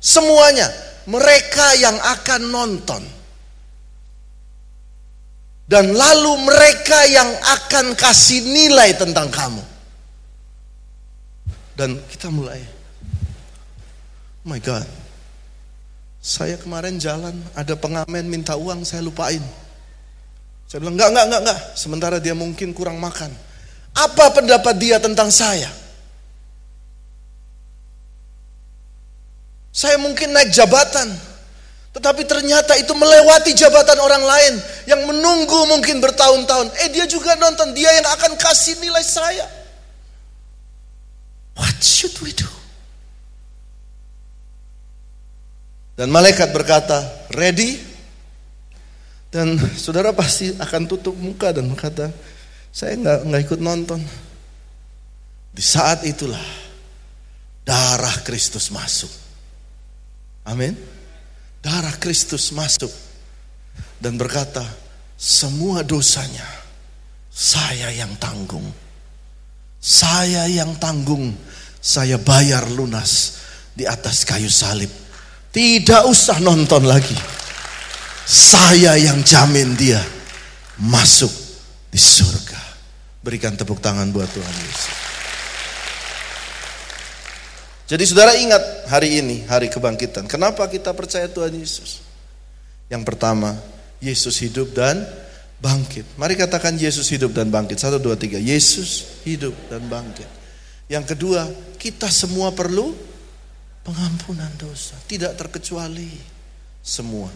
Semuanya. 0.05 0.69
Mereka 1.09 1.81
yang 1.81 1.97
akan 1.97 2.43
nonton. 2.53 3.03
Dan 5.65 5.97
lalu 5.97 6.45
mereka 6.45 7.09
yang 7.09 7.33
akan 7.41 7.97
kasih 7.97 8.45
nilai 8.45 8.93
tentang 9.01 9.33
kamu. 9.33 9.65
Dan 11.73 11.97
kita 12.05 12.29
mulai. 12.29 12.61
Oh 14.45 14.53
my 14.53 14.61
God. 14.61 14.85
Saya 16.21 16.57
kemarin 16.61 17.01
jalan, 17.01 17.37
ada 17.57 17.77
pengamen 17.77 18.25
minta 18.29 18.57
uang, 18.57 18.85
saya 18.85 19.05
lupain. 19.05 19.41
Saya 20.69 20.81
bilang, 20.85 20.97
enggak, 20.97 21.09
enggak, 21.13 21.27
enggak, 21.29 21.43
enggak. 21.49 21.61
Sementara 21.77 22.17
dia 22.21 22.33
mungkin 22.37 22.73
kurang 22.77 22.97
makan. 23.01 23.33
Apa 23.93 24.33
pendapat 24.33 24.77
dia 24.81 24.97
tentang 25.01 25.29
saya? 25.29 25.69
Saya 29.75 29.99
mungkin 29.99 30.31
naik 30.31 30.55
jabatan, 30.55 31.11
tetapi 31.91 32.23
ternyata 32.31 32.79
itu 32.79 32.95
melewati 32.95 33.59
jabatan 33.59 33.99
orang 33.99 34.23
lain 34.23 34.55
yang 34.87 35.03
menunggu 35.03 35.67
mungkin 35.67 35.99
bertahun-tahun. 35.99 36.71
Eh 36.87 36.95
dia 36.95 37.11
juga 37.11 37.35
nonton, 37.35 37.75
dia 37.75 37.91
yang 37.91 38.07
akan 38.07 38.39
kasih 38.39 38.79
nilai 38.79 39.03
saya. 39.03 39.51
What 41.59 41.83
should 41.83 42.15
we 42.23 42.31
do? 42.31 42.47
Dan 45.99 46.15
malaikat 46.15 46.55
berkata, 46.55 47.27
ready? 47.35 47.79
Dan 49.35 49.59
saudara 49.75 50.15
pasti 50.15 50.55
akan 50.55 50.87
tutup 50.87 51.19
muka 51.19 51.51
dan 51.51 51.67
berkata, 51.67 52.15
saya 52.71 52.95
nggak 52.95 53.19
nggak 53.27 53.43
ikut 53.51 53.61
nonton. 53.63 53.99
Di 55.51 55.63
saat 55.63 56.07
itulah 56.07 56.43
darah 57.67 58.23
Kristus 58.23 58.71
masuk. 58.71 59.24
Amin. 60.45 60.77
Darah 61.65 61.97
Kristus 61.97 62.53
masuk 62.53 62.93
dan 63.97 64.21
berkata, 64.21 64.61
semua 65.17 65.81
dosanya 65.81 66.45
saya 67.33 67.89
yang 67.91 68.13
tanggung. 68.21 68.69
Saya 69.85 70.49
yang 70.49 70.81
tanggung, 70.81 71.33
saya 71.77 72.17
bayar 72.17 72.69
lunas 72.73 73.41
di 73.77 73.85
atas 73.85 74.25
kayu 74.25 74.49
salib. 74.49 74.89
Tidak 75.53 76.09
usah 76.09 76.41
nonton 76.41 76.89
lagi. 76.89 77.17
Saya 78.25 78.97
yang 78.97 79.21
jamin 79.21 79.77
dia 79.77 80.01
masuk 80.81 81.31
di 81.93 82.01
surga. 82.01 82.61
Berikan 83.21 83.53
tepuk 83.57 83.81
tangan 83.85 84.09
buat 84.09 84.29
Tuhan 84.33 84.57
Yesus. 84.65 85.04
Jadi 87.95 88.11
saudara 88.11 88.35
ingat 88.35 88.91
hari 88.91 89.23
ini, 89.23 89.47
hari 89.47 89.71
kebangkitan. 89.71 90.27
Kenapa 90.27 90.67
kita 90.67 90.91
percaya 90.91 91.31
Tuhan 91.31 91.55
Yesus? 91.55 92.03
Yang 92.91 93.07
pertama, 93.07 93.55
Yesus 94.03 94.35
hidup 94.43 94.75
dan 94.75 95.07
bangkit. 95.63 96.03
Mari 96.19 96.35
katakan 96.35 96.75
Yesus 96.75 97.07
hidup 97.15 97.31
dan 97.31 97.55
bangkit. 97.55 97.79
Satu, 97.79 98.03
dua, 98.03 98.19
tiga. 98.19 98.43
Yesus 98.43 99.23
hidup 99.23 99.55
dan 99.71 99.87
bangkit. 99.87 100.27
Yang 100.91 101.15
kedua, 101.15 101.47
kita 101.79 102.11
semua 102.11 102.51
perlu 102.51 102.99
pengampunan 103.87 104.51
dosa. 104.59 104.99
Tidak 105.07 105.39
terkecuali 105.39 106.11
semua. 106.83 107.31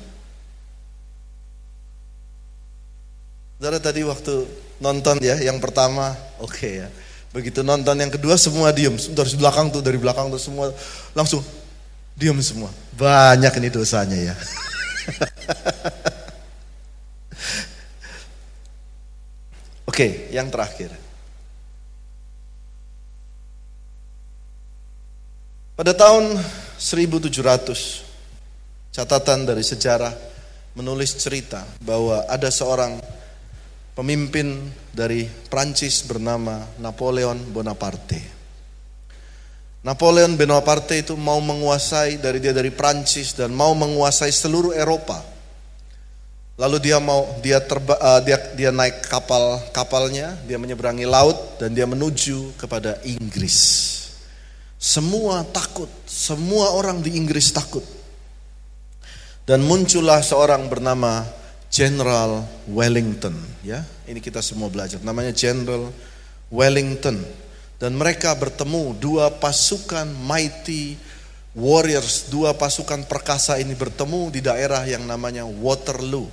Saudara 3.62 3.78
tadi 3.78 4.02
waktu 4.02 4.34
nonton 4.82 5.22
ya, 5.22 5.38
yang 5.38 5.62
pertama 5.62 6.18
oke 6.42 6.50
okay 6.50 6.72
ya. 6.82 6.90
Begitu 7.28 7.60
nonton 7.60 7.96
yang 8.00 8.08
kedua 8.08 8.40
semua 8.40 8.72
diem. 8.72 8.96
Dari 8.96 9.36
belakang 9.36 9.68
tuh, 9.68 9.84
dari 9.84 10.00
belakang 10.00 10.32
tuh 10.32 10.40
semua 10.40 10.72
langsung 11.12 11.44
diem 12.16 12.40
semua. 12.40 12.72
Banyak 12.96 13.52
ini 13.60 13.68
dosanya 13.68 14.16
ya. 14.16 14.34
Oke, 19.88 20.28
yang 20.32 20.48
terakhir. 20.48 20.92
Pada 25.78 25.94
tahun 25.94 26.34
1700, 26.74 27.30
catatan 28.90 29.46
dari 29.46 29.62
sejarah 29.62 30.10
menulis 30.74 31.14
cerita 31.14 31.62
bahwa 31.82 32.26
ada 32.26 32.50
seorang 32.50 32.98
pemimpin 33.98 34.70
dari 34.94 35.26
Prancis 35.26 36.06
bernama 36.06 36.62
Napoleon 36.78 37.34
Bonaparte. 37.50 38.38
Napoleon 39.82 40.38
Bonaparte 40.38 41.02
itu 41.02 41.18
mau 41.18 41.42
menguasai 41.42 42.22
dari 42.22 42.38
dia 42.38 42.54
dari 42.54 42.70
Prancis 42.70 43.34
dan 43.34 43.50
mau 43.50 43.74
menguasai 43.74 44.30
seluruh 44.30 44.70
Eropa. 44.70 45.18
Lalu 46.58 46.78
dia 46.78 47.02
mau 47.02 47.26
dia 47.42 47.58
terba, 47.58 47.98
uh, 47.98 48.22
dia 48.22 48.38
dia 48.54 48.70
naik 48.70 49.02
kapal 49.02 49.62
kapalnya, 49.74 50.38
dia 50.46 50.58
menyeberangi 50.62 51.06
laut 51.06 51.58
dan 51.58 51.74
dia 51.74 51.86
menuju 51.86 52.54
kepada 52.54 53.02
Inggris. 53.02 53.58
Semua 54.78 55.42
takut, 55.42 55.90
semua 56.06 56.70
orang 56.70 57.02
di 57.02 57.18
Inggris 57.18 57.50
takut. 57.50 57.82
Dan 59.42 59.66
muncullah 59.66 60.22
seorang 60.22 60.70
bernama 60.70 61.37
General 61.68 62.44
Wellington 62.68 63.36
ya. 63.60 63.84
Ini 64.08 64.18
kita 64.24 64.40
semua 64.40 64.72
belajar. 64.72 65.00
Namanya 65.04 65.36
General 65.36 65.92
Wellington. 66.48 67.20
Dan 67.78 67.94
mereka 67.94 68.34
bertemu 68.34 68.98
dua 68.98 69.30
pasukan 69.38 70.10
mighty 70.26 70.98
warriors 71.58 72.30
dua 72.30 72.54
pasukan 72.54 73.06
perkasa 73.06 73.58
ini 73.58 73.74
bertemu 73.74 74.30
di 74.30 74.40
daerah 74.42 74.82
yang 74.86 75.06
namanya 75.06 75.46
Waterloo. 75.46 76.26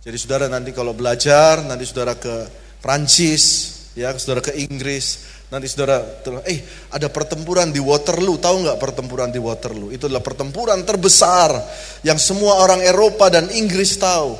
Jadi 0.00 0.16
saudara 0.16 0.48
nanti 0.48 0.72
kalau 0.72 0.96
belajar 0.96 1.60
nanti 1.64 1.84
saudara 1.84 2.16
ke 2.16 2.48
Prancis 2.80 3.76
ya 3.92 4.16
saudara 4.16 4.40
ke 4.40 4.56
Inggris 4.56 5.28
nanti 5.52 5.66
saudara 5.68 6.00
eh 6.48 6.64
ada 6.88 7.12
pertempuran 7.12 7.68
di 7.68 7.80
Waterloo. 7.80 8.40
Tahu 8.40 8.56
nggak 8.64 8.78
pertempuran 8.80 9.28
di 9.28 9.40
Waterloo? 9.40 9.92
Itu 9.92 10.08
adalah 10.08 10.24
pertempuran 10.24 10.80
terbesar 10.88 11.52
yang 12.00 12.16
semua 12.16 12.60
orang 12.64 12.80
Eropa 12.80 13.28
dan 13.28 13.52
Inggris 13.52 14.00
tahu 14.00 14.36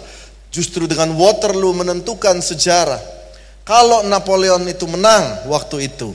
Justru 0.51 0.91
dengan 0.91 1.15
Waterloo 1.15 1.71
menentukan 1.73 2.43
sejarah. 2.43 2.99
Kalau 3.63 4.03
Napoleon 4.03 4.67
itu 4.67 4.83
menang 4.91 5.47
waktu 5.47 5.87
itu, 5.87 6.11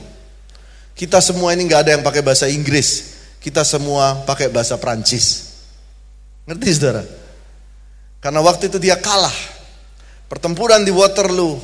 kita 0.92 1.24
semua 1.24 1.56
ini 1.56 1.64
nggak 1.64 1.80
ada 1.88 1.90
yang 1.96 2.04
pakai 2.04 2.20
bahasa 2.20 2.44
Inggris, 2.44 3.16
kita 3.40 3.64
semua 3.64 4.24
pakai 4.28 4.52
bahasa 4.52 4.76
Prancis. 4.76 5.56
Ngerti 6.44 6.68
saudara? 6.76 7.02
Karena 8.20 8.44
waktu 8.44 8.68
itu 8.68 8.76
dia 8.76 9.00
kalah. 9.00 9.32
Pertempuran 10.26 10.84
di 10.84 10.92
Waterloo, 10.92 11.56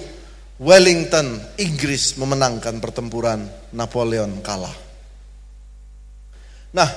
Wellington, 0.63 1.43
Inggris 1.59 2.15
memenangkan 2.17 2.79
pertempuran, 2.79 3.45
Napoleon 3.75 4.41
kalah. 4.41 4.73
Nah, 6.73 6.89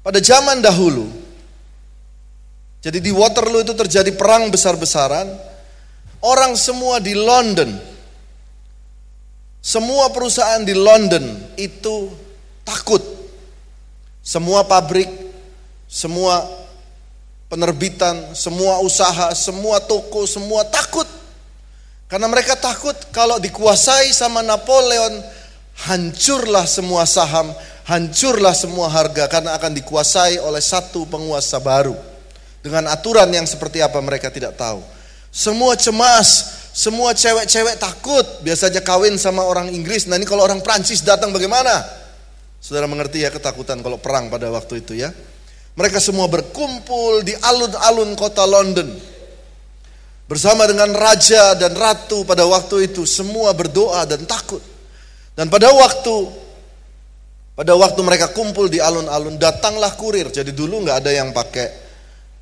pada 0.00 0.18
zaman 0.18 0.64
dahulu, 0.64 1.27
jadi 2.78 2.98
di 3.02 3.10
Waterloo 3.10 3.66
itu 3.66 3.74
terjadi 3.74 4.14
perang 4.14 4.54
besar-besaran. 4.54 5.26
Orang 6.18 6.58
semua 6.58 6.98
di 6.98 7.14
London, 7.14 7.78
semua 9.62 10.10
perusahaan 10.10 10.62
di 10.62 10.74
London 10.74 11.22
itu 11.58 12.10
takut. 12.66 13.02
Semua 14.22 14.66
pabrik, 14.66 15.10
semua 15.86 16.42
penerbitan, 17.50 18.34
semua 18.34 18.82
usaha, 18.82 19.30
semua 19.34 19.78
toko, 19.82 20.26
semua 20.26 20.66
takut. 20.66 21.06
Karena 22.06 22.26
mereka 22.26 22.54
takut 22.58 22.94
kalau 23.14 23.38
dikuasai 23.38 24.10
sama 24.14 24.42
Napoleon, 24.42 25.22
hancurlah 25.86 26.66
semua 26.66 27.06
saham, 27.06 27.50
hancurlah 27.86 28.54
semua 28.54 28.90
harga 28.90 29.26
karena 29.28 29.54
akan 29.54 29.76
dikuasai 29.76 30.40
oleh 30.40 30.62
satu 30.62 31.04
penguasa 31.06 31.60
baru. 31.60 32.07
Dengan 32.68 32.92
aturan 32.92 33.32
yang 33.32 33.48
seperti 33.48 33.80
apa 33.80 33.96
mereka 34.04 34.28
tidak 34.28 34.60
tahu. 34.60 34.84
Semua 35.32 35.72
cemas, 35.72 36.28
semua 36.76 37.16
cewek-cewek 37.16 37.80
takut. 37.80 38.44
Biasanya 38.44 38.84
kawin 38.84 39.16
sama 39.16 39.40
orang 39.40 39.72
Inggris. 39.72 40.04
Nah 40.04 40.20
ini 40.20 40.28
kalau 40.28 40.44
orang 40.44 40.60
Prancis 40.60 41.00
datang 41.00 41.32
bagaimana? 41.32 41.80
Saudara 42.60 42.84
mengerti 42.84 43.24
ya 43.24 43.32
ketakutan 43.32 43.80
kalau 43.80 43.96
perang 43.96 44.28
pada 44.28 44.52
waktu 44.52 44.84
itu 44.84 45.00
ya. 45.00 45.08
Mereka 45.80 45.96
semua 45.96 46.28
berkumpul 46.28 47.24
di 47.24 47.32
alun-alun 47.40 48.12
kota 48.12 48.44
London. 48.44 48.92
Bersama 50.28 50.68
dengan 50.68 50.92
raja 50.92 51.56
dan 51.56 51.72
ratu 51.72 52.28
pada 52.28 52.44
waktu 52.44 52.92
itu 52.92 53.08
semua 53.08 53.56
berdoa 53.56 54.04
dan 54.04 54.28
takut. 54.28 54.60
Dan 55.32 55.48
pada 55.48 55.72
waktu 55.72 56.16
pada 57.56 57.72
waktu 57.80 58.00
mereka 58.04 58.28
kumpul 58.36 58.68
di 58.68 58.76
alun-alun 58.76 59.40
datanglah 59.40 59.96
kurir. 59.96 60.28
Jadi 60.28 60.52
dulu 60.52 60.84
nggak 60.84 61.00
ada 61.00 61.10
yang 61.16 61.32
pakai 61.32 61.87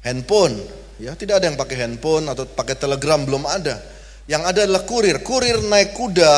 handphone. 0.06 0.54
Ya, 1.02 1.18
tidak 1.18 1.42
ada 1.42 1.50
yang 1.50 1.58
pakai 1.58 1.76
handphone 1.82 2.30
atau 2.30 2.46
pakai 2.46 2.78
telegram 2.78 3.26
belum 3.26 3.42
ada. 3.44 3.82
Yang 4.30 4.42
ada 4.46 4.60
adalah 4.64 4.82
kurir. 4.86 5.18
Kurir 5.26 5.60
naik 5.66 5.98
kuda 5.98 6.34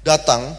datang 0.00 0.56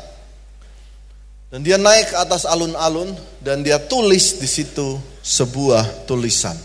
dan 1.47 1.63
dia 1.63 1.79
naik 1.79 2.11
ke 2.11 2.15
atas 2.19 2.43
alun-alun 2.43 3.15
dan 3.39 3.63
dia 3.63 3.79
tulis 3.79 4.35
di 4.37 4.45
situ 4.45 4.99
sebuah 5.23 6.05
tulisan 6.05 6.55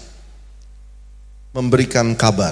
memberikan 1.54 2.10
kabar. 2.18 2.50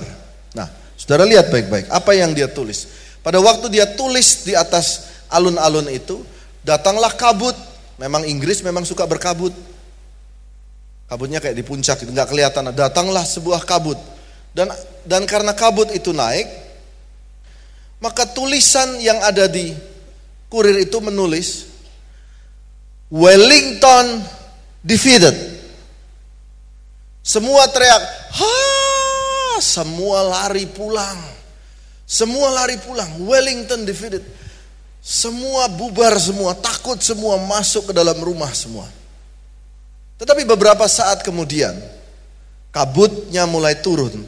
Nah, 0.55 0.71
Saudara 0.95 1.27
lihat 1.27 1.51
baik-baik 1.51 1.91
apa 1.91 2.13
yang 2.15 2.31
dia 2.31 2.47
tulis. 2.47 2.87
Pada 3.25 3.43
waktu 3.43 3.73
dia 3.73 3.89
tulis 3.99 4.47
di 4.47 4.55
atas 4.55 5.11
alun-alun 5.27 5.91
itu, 5.91 6.23
datanglah 6.63 7.11
kabut. 7.19 7.57
Memang 7.99 8.25
Inggris 8.25 8.63
memang 8.63 8.87
suka 8.87 9.05
berkabut. 9.05 9.53
Kabutnya 11.11 11.43
kayak 11.43 11.59
di 11.59 11.67
puncak 11.67 12.07
itu 12.07 12.11
nggak 12.15 12.31
kelihatan. 12.31 12.71
Datanglah 12.71 13.27
sebuah 13.27 13.67
kabut. 13.67 13.99
Dan 14.55 14.71
dan 15.03 15.27
karena 15.27 15.51
kabut 15.55 15.91
itu 15.91 16.15
naik, 16.15 16.47
Maka 18.01 18.25
tulisan 18.33 18.97
yang 18.97 19.21
ada 19.21 19.45
di 19.45 19.77
kurir 20.49 20.81
itu 20.81 20.97
menulis 21.05 21.69
Wellington 23.13 24.25
defeated. 24.81 25.37
Semua 27.21 27.69
teriak, 27.69 28.03
ha, 28.33 28.57
semua 29.61 30.25
lari 30.25 30.65
pulang. 30.65 31.21
Semua 32.09 32.49
lari 32.57 32.81
pulang. 32.81 33.21
Wellington 33.29 33.85
defeated. 33.85 34.25
Semua 35.05 35.69
bubar 35.69 36.17
semua, 36.17 36.57
takut 36.57 36.97
semua 37.05 37.37
masuk 37.45 37.93
ke 37.93 37.95
dalam 37.97 38.17
rumah 38.17 38.51
semua. 38.57 38.89
Tetapi 40.21 40.45
beberapa 40.45 40.85
saat 40.85 41.25
kemudian, 41.25 41.73
kabutnya 42.69 43.49
mulai 43.49 43.81
turun. 43.81 44.21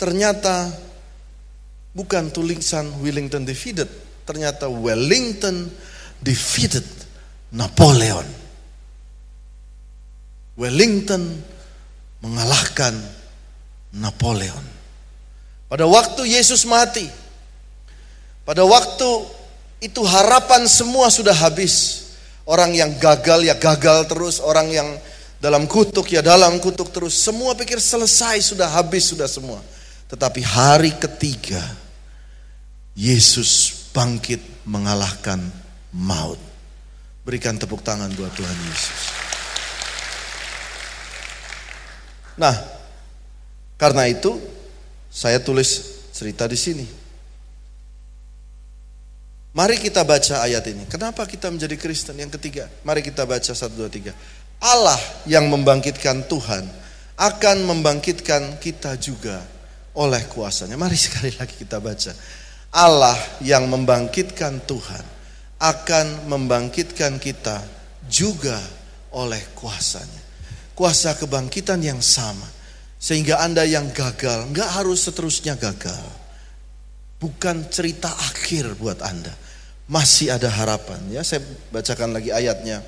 Ternyata 0.00 0.72
bukan 1.92 2.32
tulisan 2.32 2.88
Wellington 3.04 3.44
defeated, 3.44 3.86
ternyata 4.24 4.72
Wellington 4.72 5.68
defeated 6.24 6.88
Napoleon. 7.52 8.24
Wellington 10.56 11.22
mengalahkan 12.24 12.96
Napoleon. 13.92 14.64
Pada 15.68 15.84
waktu 15.84 16.24
Yesus 16.24 16.64
mati, 16.64 17.04
pada 18.48 18.64
waktu 18.64 19.10
itu 19.84 20.00
harapan 20.08 20.64
semua 20.64 21.12
sudah 21.12 21.36
habis. 21.36 22.00
Orang 22.44 22.76
yang 22.76 22.96
gagal 23.00 23.40
ya 23.44 23.56
gagal 23.56 24.04
terus, 24.04 24.36
orang 24.40 24.68
yang 24.68 24.88
dalam 25.44 25.68
kutuk 25.68 26.08
ya 26.08 26.24
dalam 26.24 26.56
kutuk 26.56 26.88
terus. 26.88 27.12
Semua 27.20 27.52
pikir 27.52 27.76
selesai, 27.76 28.40
sudah 28.40 28.64
habis, 28.64 29.12
sudah 29.12 29.28
semua. 29.28 29.60
Tetapi 30.08 30.40
hari 30.40 30.96
ketiga, 30.96 31.60
Yesus 32.96 33.84
bangkit 33.92 34.40
mengalahkan 34.64 35.44
maut. 35.92 36.40
Berikan 37.28 37.60
tepuk 37.60 37.84
tangan 37.84 38.08
buat 38.16 38.32
Tuhan 38.32 38.58
Yesus. 38.72 39.00
Nah, 42.40 42.56
karena 43.76 44.08
itu 44.08 44.40
saya 45.12 45.44
tulis 45.44 46.00
cerita 46.16 46.48
di 46.48 46.56
sini. 46.56 46.86
Mari 49.54 49.78
kita 49.78 50.02
baca 50.02 50.42
ayat 50.42 50.66
ini. 50.66 50.82
Kenapa 50.90 51.22
kita 51.30 51.46
menjadi 51.46 51.78
Kristen? 51.78 52.18
Yang 52.18 52.42
ketiga, 52.42 52.66
mari 52.82 53.06
kita 53.06 53.22
baca 53.22 53.54
1 53.54 53.70
2 53.70 53.86
3. 53.86 54.10
Allah 54.64 54.96
yang 55.28 55.52
membangkitkan 55.52 56.24
Tuhan 56.24 56.64
akan 57.20 57.56
membangkitkan 57.68 58.56
kita 58.56 58.96
juga 58.96 59.44
oleh 59.92 60.24
kuasanya. 60.24 60.80
Mari 60.80 60.96
sekali 60.96 61.36
lagi 61.36 61.52
kita 61.52 61.84
baca. 61.84 62.16
Allah 62.72 63.14
yang 63.44 63.68
membangkitkan 63.68 64.64
Tuhan 64.64 65.04
akan 65.60 66.26
membangkitkan 66.26 67.20
kita 67.20 67.60
juga 68.08 68.56
oleh 69.14 69.52
kuasanya. 69.54 70.22
Kuasa 70.74 71.14
kebangkitan 71.14 71.78
yang 71.84 72.02
sama. 72.02 72.48
Sehingga 72.98 73.44
Anda 73.44 73.68
yang 73.68 73.92
gagal, 73.92 74.48
nggak 74.48 74.70
harus 74.80 75.04
seterusnya 75.04 75.60
gagal. 75.60 76.08
Bukan 77.20 77.68
cerita 77.68 78.08
akhir 78.10 78.80
buat 78.80 79.04
Anda. 79.04 79.30
Masih 79.86 80.32
ada 80.32 80.48
harapan. 80.48 80.98
Ya, 81.12 81.20
saya 81.20 81.44
bacakan 81.68 82.16
lagi 82.16 82.32
ayatnya. 82.32 82.80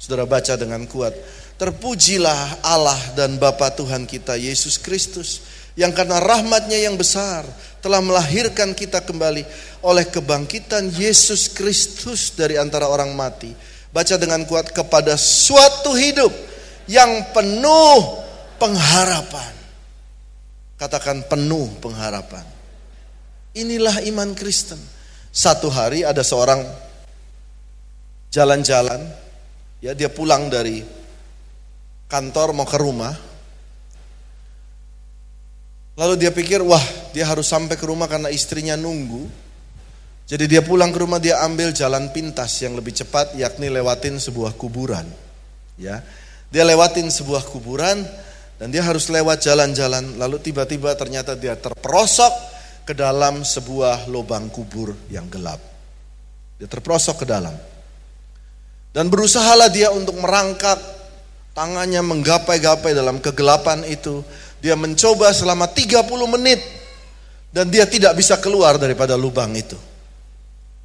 Saudara 0.00 0.24
baca 0.24 0.56
dengan 0.56 0.88
kuat. 0.88 1.12
Terpujilah 1.60 2.64
Allah 2.64 2.96
dan 3.12 3.36
Bapa 3.36 3.68
Tuhan 3.76 4.08
kita 4.08 4.40
Yesus 4.40 4.80
Kristus 4.80 5.44
yang 5.76 5.92
karena 5.92 6.16
rahmatnya 6.16 6.88
yang 6.88 6.96
besar 6.96 7.44
telah 7.84 8.00
melahirkan 8.00 8.72
kita 8.72 9.04
kembali 9.04 9.44
oleh 9.84 10.08
kebangkitan 10.08 10.88
Yesus 10.88 11.52
Kristus 11.52 12.32
dari 12.32 12.56
antara 12.56 12.88
orang 12.88 13.12
mati. 13.12 13.52
Baca 13.92 14.16
dengan 14.16 14.48
kuat 14.48 14.72
kepada 14.72 15.20
suatu 15.20 15.92
hidup 15.92 16.32
yang 16.88 17.28
penuh 17.36 18.24
pengharapan. 18.56 19.52
Katakan 20.80 21.28
penuh 21.28 21.68
pengharapan. 21.84 22.48
Inilah 23.52 24.00
iman 24.08 24.32
Kristen. 24.32 24.80
Satu 25.28 25.68
hari 25.68 26.08
ada 26.08 26.24
seorang 26.24 26.64
jalan-jalan, 28.32 29.04
ya 29.80 29.96
dia 29.96 30.12
pulang 30.12 30.52
dari 30.52 30.84
kantor 32.06 32.52
mau 32.54 32.68
ke 32.68 32.78
rumah, 32.78 33.12
Lalu 36.00 36.16
dia 36.16 36.32
pikir, 36.32 36.64
wah 36.64 36.80
dia 37.12 37.28
harus 37.28 37.44
sampai 37.44 37.76
ke 37.76 37.84
rumah 37.84 38.08
karena 38.08 38.32
istrinya 38.32 38.72
nunggu. 38.72 39.28
Jadi 40.24 40.48
dia 40.48 40.64
pulang 40.64 40.88
ke 40.94 40.98
rumah 41.04 41.20
dia 41.20 41.44
ambil 41.44 41.76
jalan 41.76 42.08
pintas 42.08 42.56
yang 42.64 42.72
lebih 42.72 42.96
cepat 42.96 43.36
yakni 43.36 43.68
lewatin 43.68 44.16
sebuah 44.16 44.56
kuburan. 44.56 45.04
Ya. 45.76 46.00
Dia 46.48 46.64
lewatin 46.64 47.12
sebuah 47.12 47.44
kuburan 47.44 48.00
dan 48.56 48.72
dia 48.72 48.80
harus 48.80 49.12
lewat 49.12 49.44
jalan-jalan 49.44 50.16
lalu 50.16 50.40
tiba-tiba 50.40 50.96
ternyata 50.96 51.36
dia 51.36 51.58
terperosok 51.58 52.32
ke 52.88 52.96
dalam 52.96 53.44
sebuah 53.44 54.08
lubang 54.08 54.48
kubur 54.48 54.96
yang 55.12 55.28
gelap. 55.28 55.60
Dia 56.56 56.70
terperosok 56.70 57.22
ke 57.22 57.26
dalam. 57.28 57.52
Dan 58.90 59.06
berusahalah 59.06 59.70
dia 59.70 59.94
untuk 59.94 60.18
merangkak 60.18 60.78
tangannya 61.54 62.02
menggapai-gapai 62.02 62.90
dalam 62.90 63.22
kegelapan 63.22 63.86
itu 63.86 64.22
dia 64.58 64.74
mencoba 64.74 65.30
selama 65.30 65.70
30 65.70 66.10
menit 66.34 66.60
dan 67.54 67.70
dia 67.70 67.86
tidak 67.86 68.18
bisa 68.18 68.38
keluar 68.42 68.76
daripada 68.82 69.14
lubang 69.14 69.54
itu. 69.54 69.78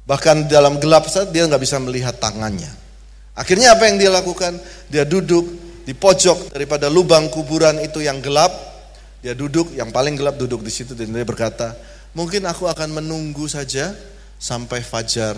Bahkan 0.06 0.46
dalam 0.46 0.78
gelap 0.78 1.10
saat 1.10 1.34
dia 1.34 1.50
nggak 1.50 1.62
bisa 1.62 1.82
melihat 1.82 2.14
tangannya. 2.22 2.70
Akhirnya 3.34 3.74
apa 3.74 3.90
yang 3.90 3.98
dia 3.98 4.10
lakukan? 4.14 4.54
Dia 4.86 5.02
duduk 5.02 5.44
di 5.82 5.92
pojok 5.92 6.54
daripada 6.54 6.86
lubang 6.86 7.26
kuburan 7.26 7.82
itu 7.82 8.00
yang 8.00 8.22
gelap. 8.22 8.54
Dia 9.20 9.34
duduk, 9.34 9.74
yang 9.74 9.90
paling 9.90 10.14
gelap 10.14 10.38
duduk 10.38 10.62
di 10.62 10.70
situ 10.70 10.94
dan 10.94 11.10
dia 11.10 11.26
berkata, 11.26 11.74
mungkin 12.14 12.46
aku 12.46 12.70
akan 12.70 13.02
menunggu 13.02 13.50
saja 13.50 13.90
sampai 14.38 14.86
fajar 14.86 15.34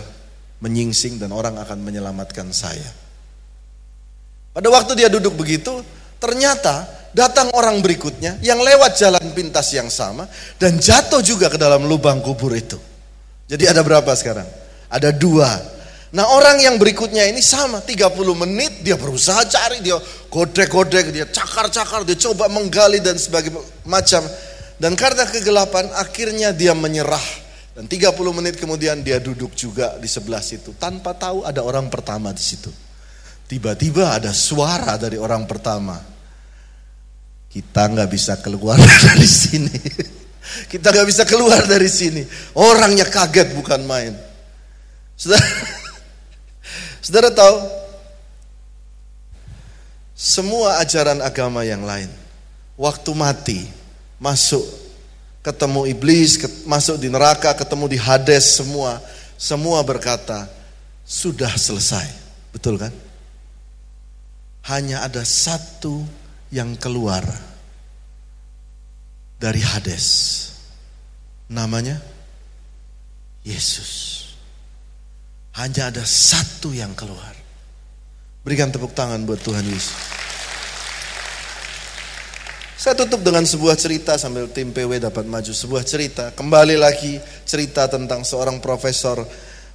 menyingsing 0.58 1.22
dan 1.22 1.30
orang 1.30 1.54
akan 1.58 1.78
menyelamatkan 1.82 2.50
saya. 2.50 2.90
Pada 4.54 4.68
waktu 4.74 4.98
dia 4.98 5.06
duduk 5.06 5.38
begitu, 5.38 5.82
ternyata 6.18 6.82
datang 7.14 7.50
orang 7.54 7.78
berikutnya 7.78 8.42
yang 8.42 8.58
lewat 8.58 8.98
jalan 8.98 9.22
pintas 9.32 9.70
yang 9.70 9.86
sama 9.86 10.26
dan 10.58 10.76
jatuh 10.82 11.22
juga 11.22 11.46
ke 11.46 11.58
dalam 11.58 11.86
lubang 11.86 12.18
kubur 12.18 12.50
itu. 12.58 12.78
Jadi 13.48 13.64
ada 13.70 13.80
berapa 13.86 14.10
sekarang? 14.18 14.46
Ada 14.90 15.14
dua. 15.14 15.48
Nah 16.08 16.24
orang 16.32 16.56
yang 16.64 16.80
berikutnya 16.80 17.28
ini 17.28 17.44
sama 17.44 17.84
30 17.84 18.16
menit 18.32 18.80
dia 18.80 18.96
berusaha 18.96 19.44
cari 19.44 19.84
dia 19.84 20.00
godek-godek 20.32 21.12
dia 21.12 21.28
cakar-cakar 21.28 22.08
dia 22.08 22.16
coba 22.16 22.48
menggali 22.48 22.96
dan 23.04 23.20
sebagainya 23.20 23.60
macam 23.84 24.24
dan 24.80 24.96
karena 24.96 25.28
kegelapan 25.28 25.84
akhirnya 26.00 26.56
dia 26.56 26.72
menyerah 26.72 27.20
dan 27.78 27.86
30 27.86 28.10
menit 28.34 28.58
kemudian 28.58 29.06
dia 29.06 29.22
duduk 29.22 29.54
juga 29.54 29.94
di 30.02 30.10
sebelah 30.10 30.42
situ 30.42 30.74
tanpa 30.82 31.14
tahu 31.14 31.46
ada 31.46 31.62
orang 31.62 31.86
pertama 31.86 32.34
di 32.34 32.42
situ. 32.42 32.74
Tiba-tiba 33.46 34.18
ada 34.18 34.34
suara 34.34 34.98
dari 34.98 35.14
orang 35.14 35.46
pertama 35.46 35.94
kita 37.46 37.86
nggak 37.86 38.10
bisa 38.10 38.34
keluar 38.42 38.74
dari 39.06 39.30
sini. 39.30 39.78
Kita 40.66 40.90
nggak 40.90 41.06
bisa 41.06 41.22
keluar 41.22 41.70
dari 41.70 41.86
sini. 41.86 42.26
Orangnya 42.58 43.06
kaget 43.06 43.54
bukan 43.54 43.86
main. 43.86 44.10
Saudara, 45.14 45.46
saudara 47.06 47.30
tahu, 47.30 47.56
semua 50.18 50.82
ajaran 50.82 51.22
agama 51.22 51.62
yang 51.62 51.86
lain, 51.86 52.10
waktu 52.74 53.10
mati, 53.14 53.60
masuk, 54.18 54.66
ketemu 55.42 55.88
iblis, 55.88 56.38
masuk 56.66 56.98
di 56.98 57.08
neraka, 57.08 57.54
ketemu 57.54 57.84
di 57.88 57.98
Hades, 57.98 58.58
semua, 58.58 58.98
semua 59.38 59.80
berkata, 59.86 60.50
sudah 61.06 61.54
selesai. 61.54 62.04
Betul 62.52 62.76
kan? 62.76 62.92
Hanya 64.68 65.06
ada 65.06 65.24
satu 65.24 66.04
yang 66.52 66.76
keluar 66.76 67.24
dari 69.40 69.62
Hades. 69.62 70.06
Namanya 71.48 71.96
Yesus. 73.46 74.26
Hanya 75.56 75.88
ada 75.88 76.04
satu 76.04 76.76
yang 76.76 76.92
keluar. 76.92 77.32
Berikan 78.44 78.68
tepuk 78.68 78.92
tangan 78.92 79.24
buat 79.24 79.40
Tuhan 79.40 79.64
Yesus. 79.64 80.17
Saya 82.78 82.94
tutup 82.94 83.26
dengan 83.26 83.42
sebuah 83.42 83.74
cerita 83.74 84.14
sambil 84.14 84.46
tim 84.54 84.70
PW 84.70 85.02
dapat 85.02 85.26
maju. 85.26 85.50
Sebuah 85.50 85.82
cerita, 85.82 86.30
kembali 86.30 86.78
lagi 86.78 87.18
cerita 87.42 87.90
tentang 87.90 88.22
seorang 88.22 88.62
profesor 88.62 89.18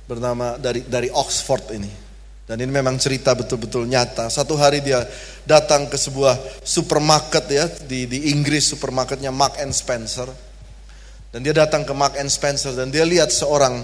bernama 0.07 0.55
dari 0.55 0.87
dari 0.87 1.11
Oxford 1.11 1.75
ini. 1.75 1.91
Dan 2.47 2.63
ini 2.63 2.71
memang 2.71 2.95
cerita 2.95 3.35
betul-betul 3.35 3.91
nyata. 3.91 4.31
Satu 4.31 4.55
hari 4.55 4.79
dia 4.79 5.03
datang 5.43 5.91
ke 5.91 5.99
sebuah 5.99 6.63
supermarket 6.63 7.43
ya 7.51 7.67
di, 7.83 8.07
di 8.07 8.31
Inggris 8.31 8.71
supermarketnya 8.71 9.35
Mark 9.35 9.59
and 9.59 9.75
Spencer. 9.75 10.31
Dan 11.27 11.43
dia 11.43 11.51
datang 11.51 11.83
ke 11.83 11.91
Mark 11.91 12.15
and 12.15 12.31
Spencer 12.31 12.71
dan 12.71 12.87
dia 12.87 13.03
lihat 13.03 13.35
seorang 13.35 13.83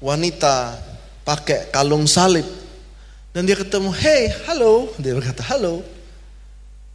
wanita 0.00 0.80
pakai 1.20 1.68
kalung 1.68 2.08
salib. 2.08 2.48
Dan 3.28 3.44
dia 3.44 3.60
ketemu, 3.60 3.92
hey, 3.92 4.32
halo. 4.48 4.88
Dia 4.96 5.12
berkata, 5.12 5.44
halo. 5.52 5.93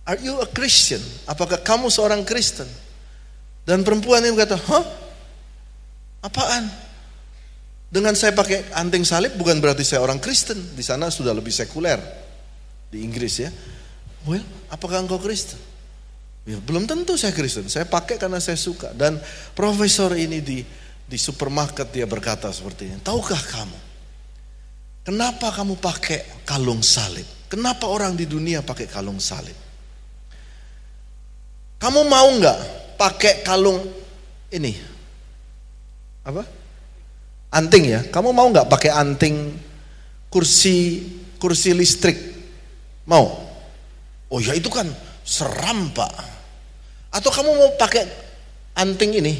Are 0.10 0.17
you 0.17 0.41
a 0.41 0.50
Christian? 0.50 0.98
Apakah 1.30 1.62
kamu 1.62 1.93
seorang 1.93 2.26
Kristen? 2.26 2.65
Dan 3.62 3.86
perempuan 3.86 4.26
ini 4.26 4.34
berkata, 4.34 4.58
hah? 4.58 4.86
Apaan? 6.26 6.65
Dengan 7.93 8.17
saya 8.17 8.34
pakai 8.34 8.74
anting 8.74 9.06
salib 9.06 9.38
bukan 9.38 9.62
berarti 9.62 9.86
saya 9.86 10.02
orang 10.02 10.17
Kristen. 10.17 10.58
Di 10.74 10.82
sana 10.82 11.13
sudah 11.13 11.30
lebih 11.30 11.54
sekuler. 11.54 12.02
Di 12.89 13.06
Inggris 13.06 13.38
ya. 13.38 13.54
Well, 14.26 14.41
apakah 14.74 15.06
engkau 15.06 15.22
Kristen? 15.22 15.62
Ya, 16.50 16.58
belum 16.58 16.89
tentu 16.89 17.13
saya 17.13 17.30
Kristen, 17.30 17.69
saya 17.69 17.86
pakai 17.86 18.17
karena 18.17 18.41
saya 18.41 18.58
suka. 18.58 18.89
Dan 18.89 19.22
profesor 19.54 20.17
ini 20.17 20.41
di 20.41 20.65
di 21.06 21.17
supermarket 21.17 21.93
dia 21.93 22.10
berkata 22.10 22.50
seperti 22.50 22.89
ini, 22.89 22.98
tahukah 23.06 23.38
kamu, 23.38 23.80
kenapa 25.06 25.54
kamu 25.54 25.78
pakai 25.78 26.45
kalung 26.50 26.82
salib? 26.82 27.26
Kenapa 27.50 27.86
orang 27.86 28.17
di 28.17 28.26
dunia 28.26 28.65
pakai 28.65 28.89
kalung 28.89 29.22
salib? 29.22 29.68
Kamu 31.80 32.06
mau 32.12 32.28
nggak 32.28 32.60
pakai 33.00 33.42
kalung 33.42 33.80
ini? 34.52 34.76
Apa? 36.28 36.44
Anting 37.56 37.84
ya? 37.88 38.02
Kamu 38.12 38.36
mau 38.36 38.52
nggak 38.52 38.68
pakai 38.68 38.92
anting 38.92 39.56
kursi 40.28 41.08
kursi 41.39 41.72
listrik? 41.72 42.20
Mau? 43.08 43.26
Oh 44.30 44.39
ya 44.44 44.54
itu 44.54 44.68
kan 44.68 44.86
seram 45.24 45.89
pak. 45.96 46.12
Atau 47.10 47.32
kamu 47.34 47.50
mau 47.56 47.72
pakai 47.80 48.06
anting 48.78 49.18
ini? 49.18 49.34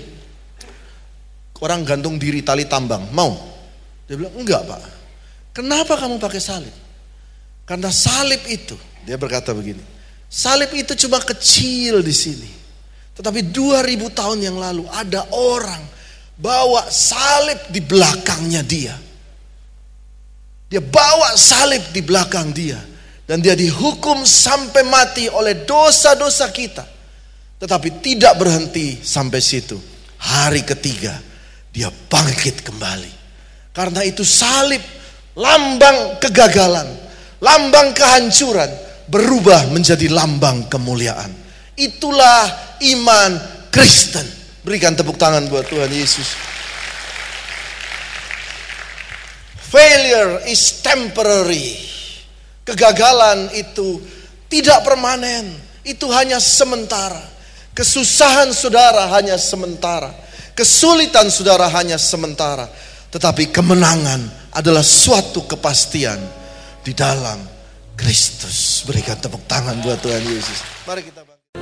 Orang 1.60 1.84
gantung 1.84 2.15
diri 2.15 2.39
tali 2.39 2.63
tambang, 2.71 3.12
mau? 3.12 3.36
Dia 4.08 4.15
bilang, 4.15 4.32
enggak 4.39 4.63
pak. 4.63 4.82
Kenapa 5.52 5.99
kamu 5.99 6.15
pakai 6.15 6.39
salib? 6.39 6.71
Karena 7.67 7.91
salib 7.91 8.39
itu, 8.47 8.80
dia 9.04 9.19
berkata 9.19 9.52
begini, 9.52 9.84
salib 10.29 10.69
itu 10.77 10.93
cuma 10.93 11.17
kecil 11.19 12.05
di 12.05 12.13
sini. 12.13 12.51
Tetapi 13.19 13.51
2000 13.51 14.15
tahun 14.15 14.39
yang 14.39 14.55
lalu 14.55 14.87
ada 14.87 15.27
orang 15.35 15.83
bawa 16.39 16.87
salib 16.87 17.59
di 17.67 17.83
belakangnya 17.83 18.63
dia. 18.63 18.95
Dia 20.69 20.79
bawa 20.79 21.35
salib 21.35 21.83
di 21.91 21.99
belakang 21.99 22.55
dia. 22.55 22.79
Dan 23.29 23.45
dia 23.45 23.53
dihukum 23.53 24.25
sampai 24.25 24.81
mati 24.87 25.29
oleh 25.29 25.61
dosa-dosa 25.67 26.49
kita. 26.49 26.81
Tetapi 27.59 28.01
tidak 28.01 28.39
berhenti 28.39 28.97
sampai 29.03 29.37
situ. 29.43 29.77
Hari 30.17 30.65
ketiga 30.65 31.13
dia 31.69 31.91
bangkit 31.91 32.65
kembali. 32.65 33.13
Karena 33.75 34.01
itu 34.01 34.25
salib 34.25 34.81
lambang 35.37 36.17
kegagalan, 36.17 36.89
lambang 37.37 37.93
kehancuran 37.93 38.88
berubah 39.09 39.73
menjadi 39.73 40.05
lambang 40.13 40.69
kemuliaan. 40.69 41.33
Itulah 41.73 42.77
iman 42.93 43.31
Kristen. 43.73 44.25
Berikan 44.61 44.93
tepuk 44.93 45.17
tangan 45.17 45.49
buat 45.49 45.65
Tuhan 45.65 45.89
Yesus. 45.89 46.37
Failure 49.69 50.45
is 50.45 50.85
temporary. 50.85 51.89
Kegagalan 52.65 53.49
itu 53.57 53.97
tidak 54.45 54.85
permanen, 54.85 55.57
itu 55.81 56.05
hanya 56.13 56.37
sementara. 56.37 57.21
Kesusahan 57.73 58.53
saudara 58.53 59.09
hanya 59.13 59.41
sementara. 59.41 60.13
Kesulitan 60.53 61.33
saudara 61.33 61.65
hanya 61.69 61.97
sementara. 61.97 62.69
Tetapi 63.09 63.49
kemenangan 63.49 64.53
adalah 64.53 64.85
suatu 64.85 65.49
kepastian 65.49 66.21
di 66.85 66.93
dalam 66.93 67.41
Kristus. 67.99 68.88
Berikan 68.88 69.19
tepuk 69.19 69.43
tangan 69.45 69.75
buat 69.83 69.99
Tuhan 69.99 70.23
Yesus. 70.23 70.63
Mari 70.88 71.03
kita 71.03 71.21
bangkit. 71.27 71.59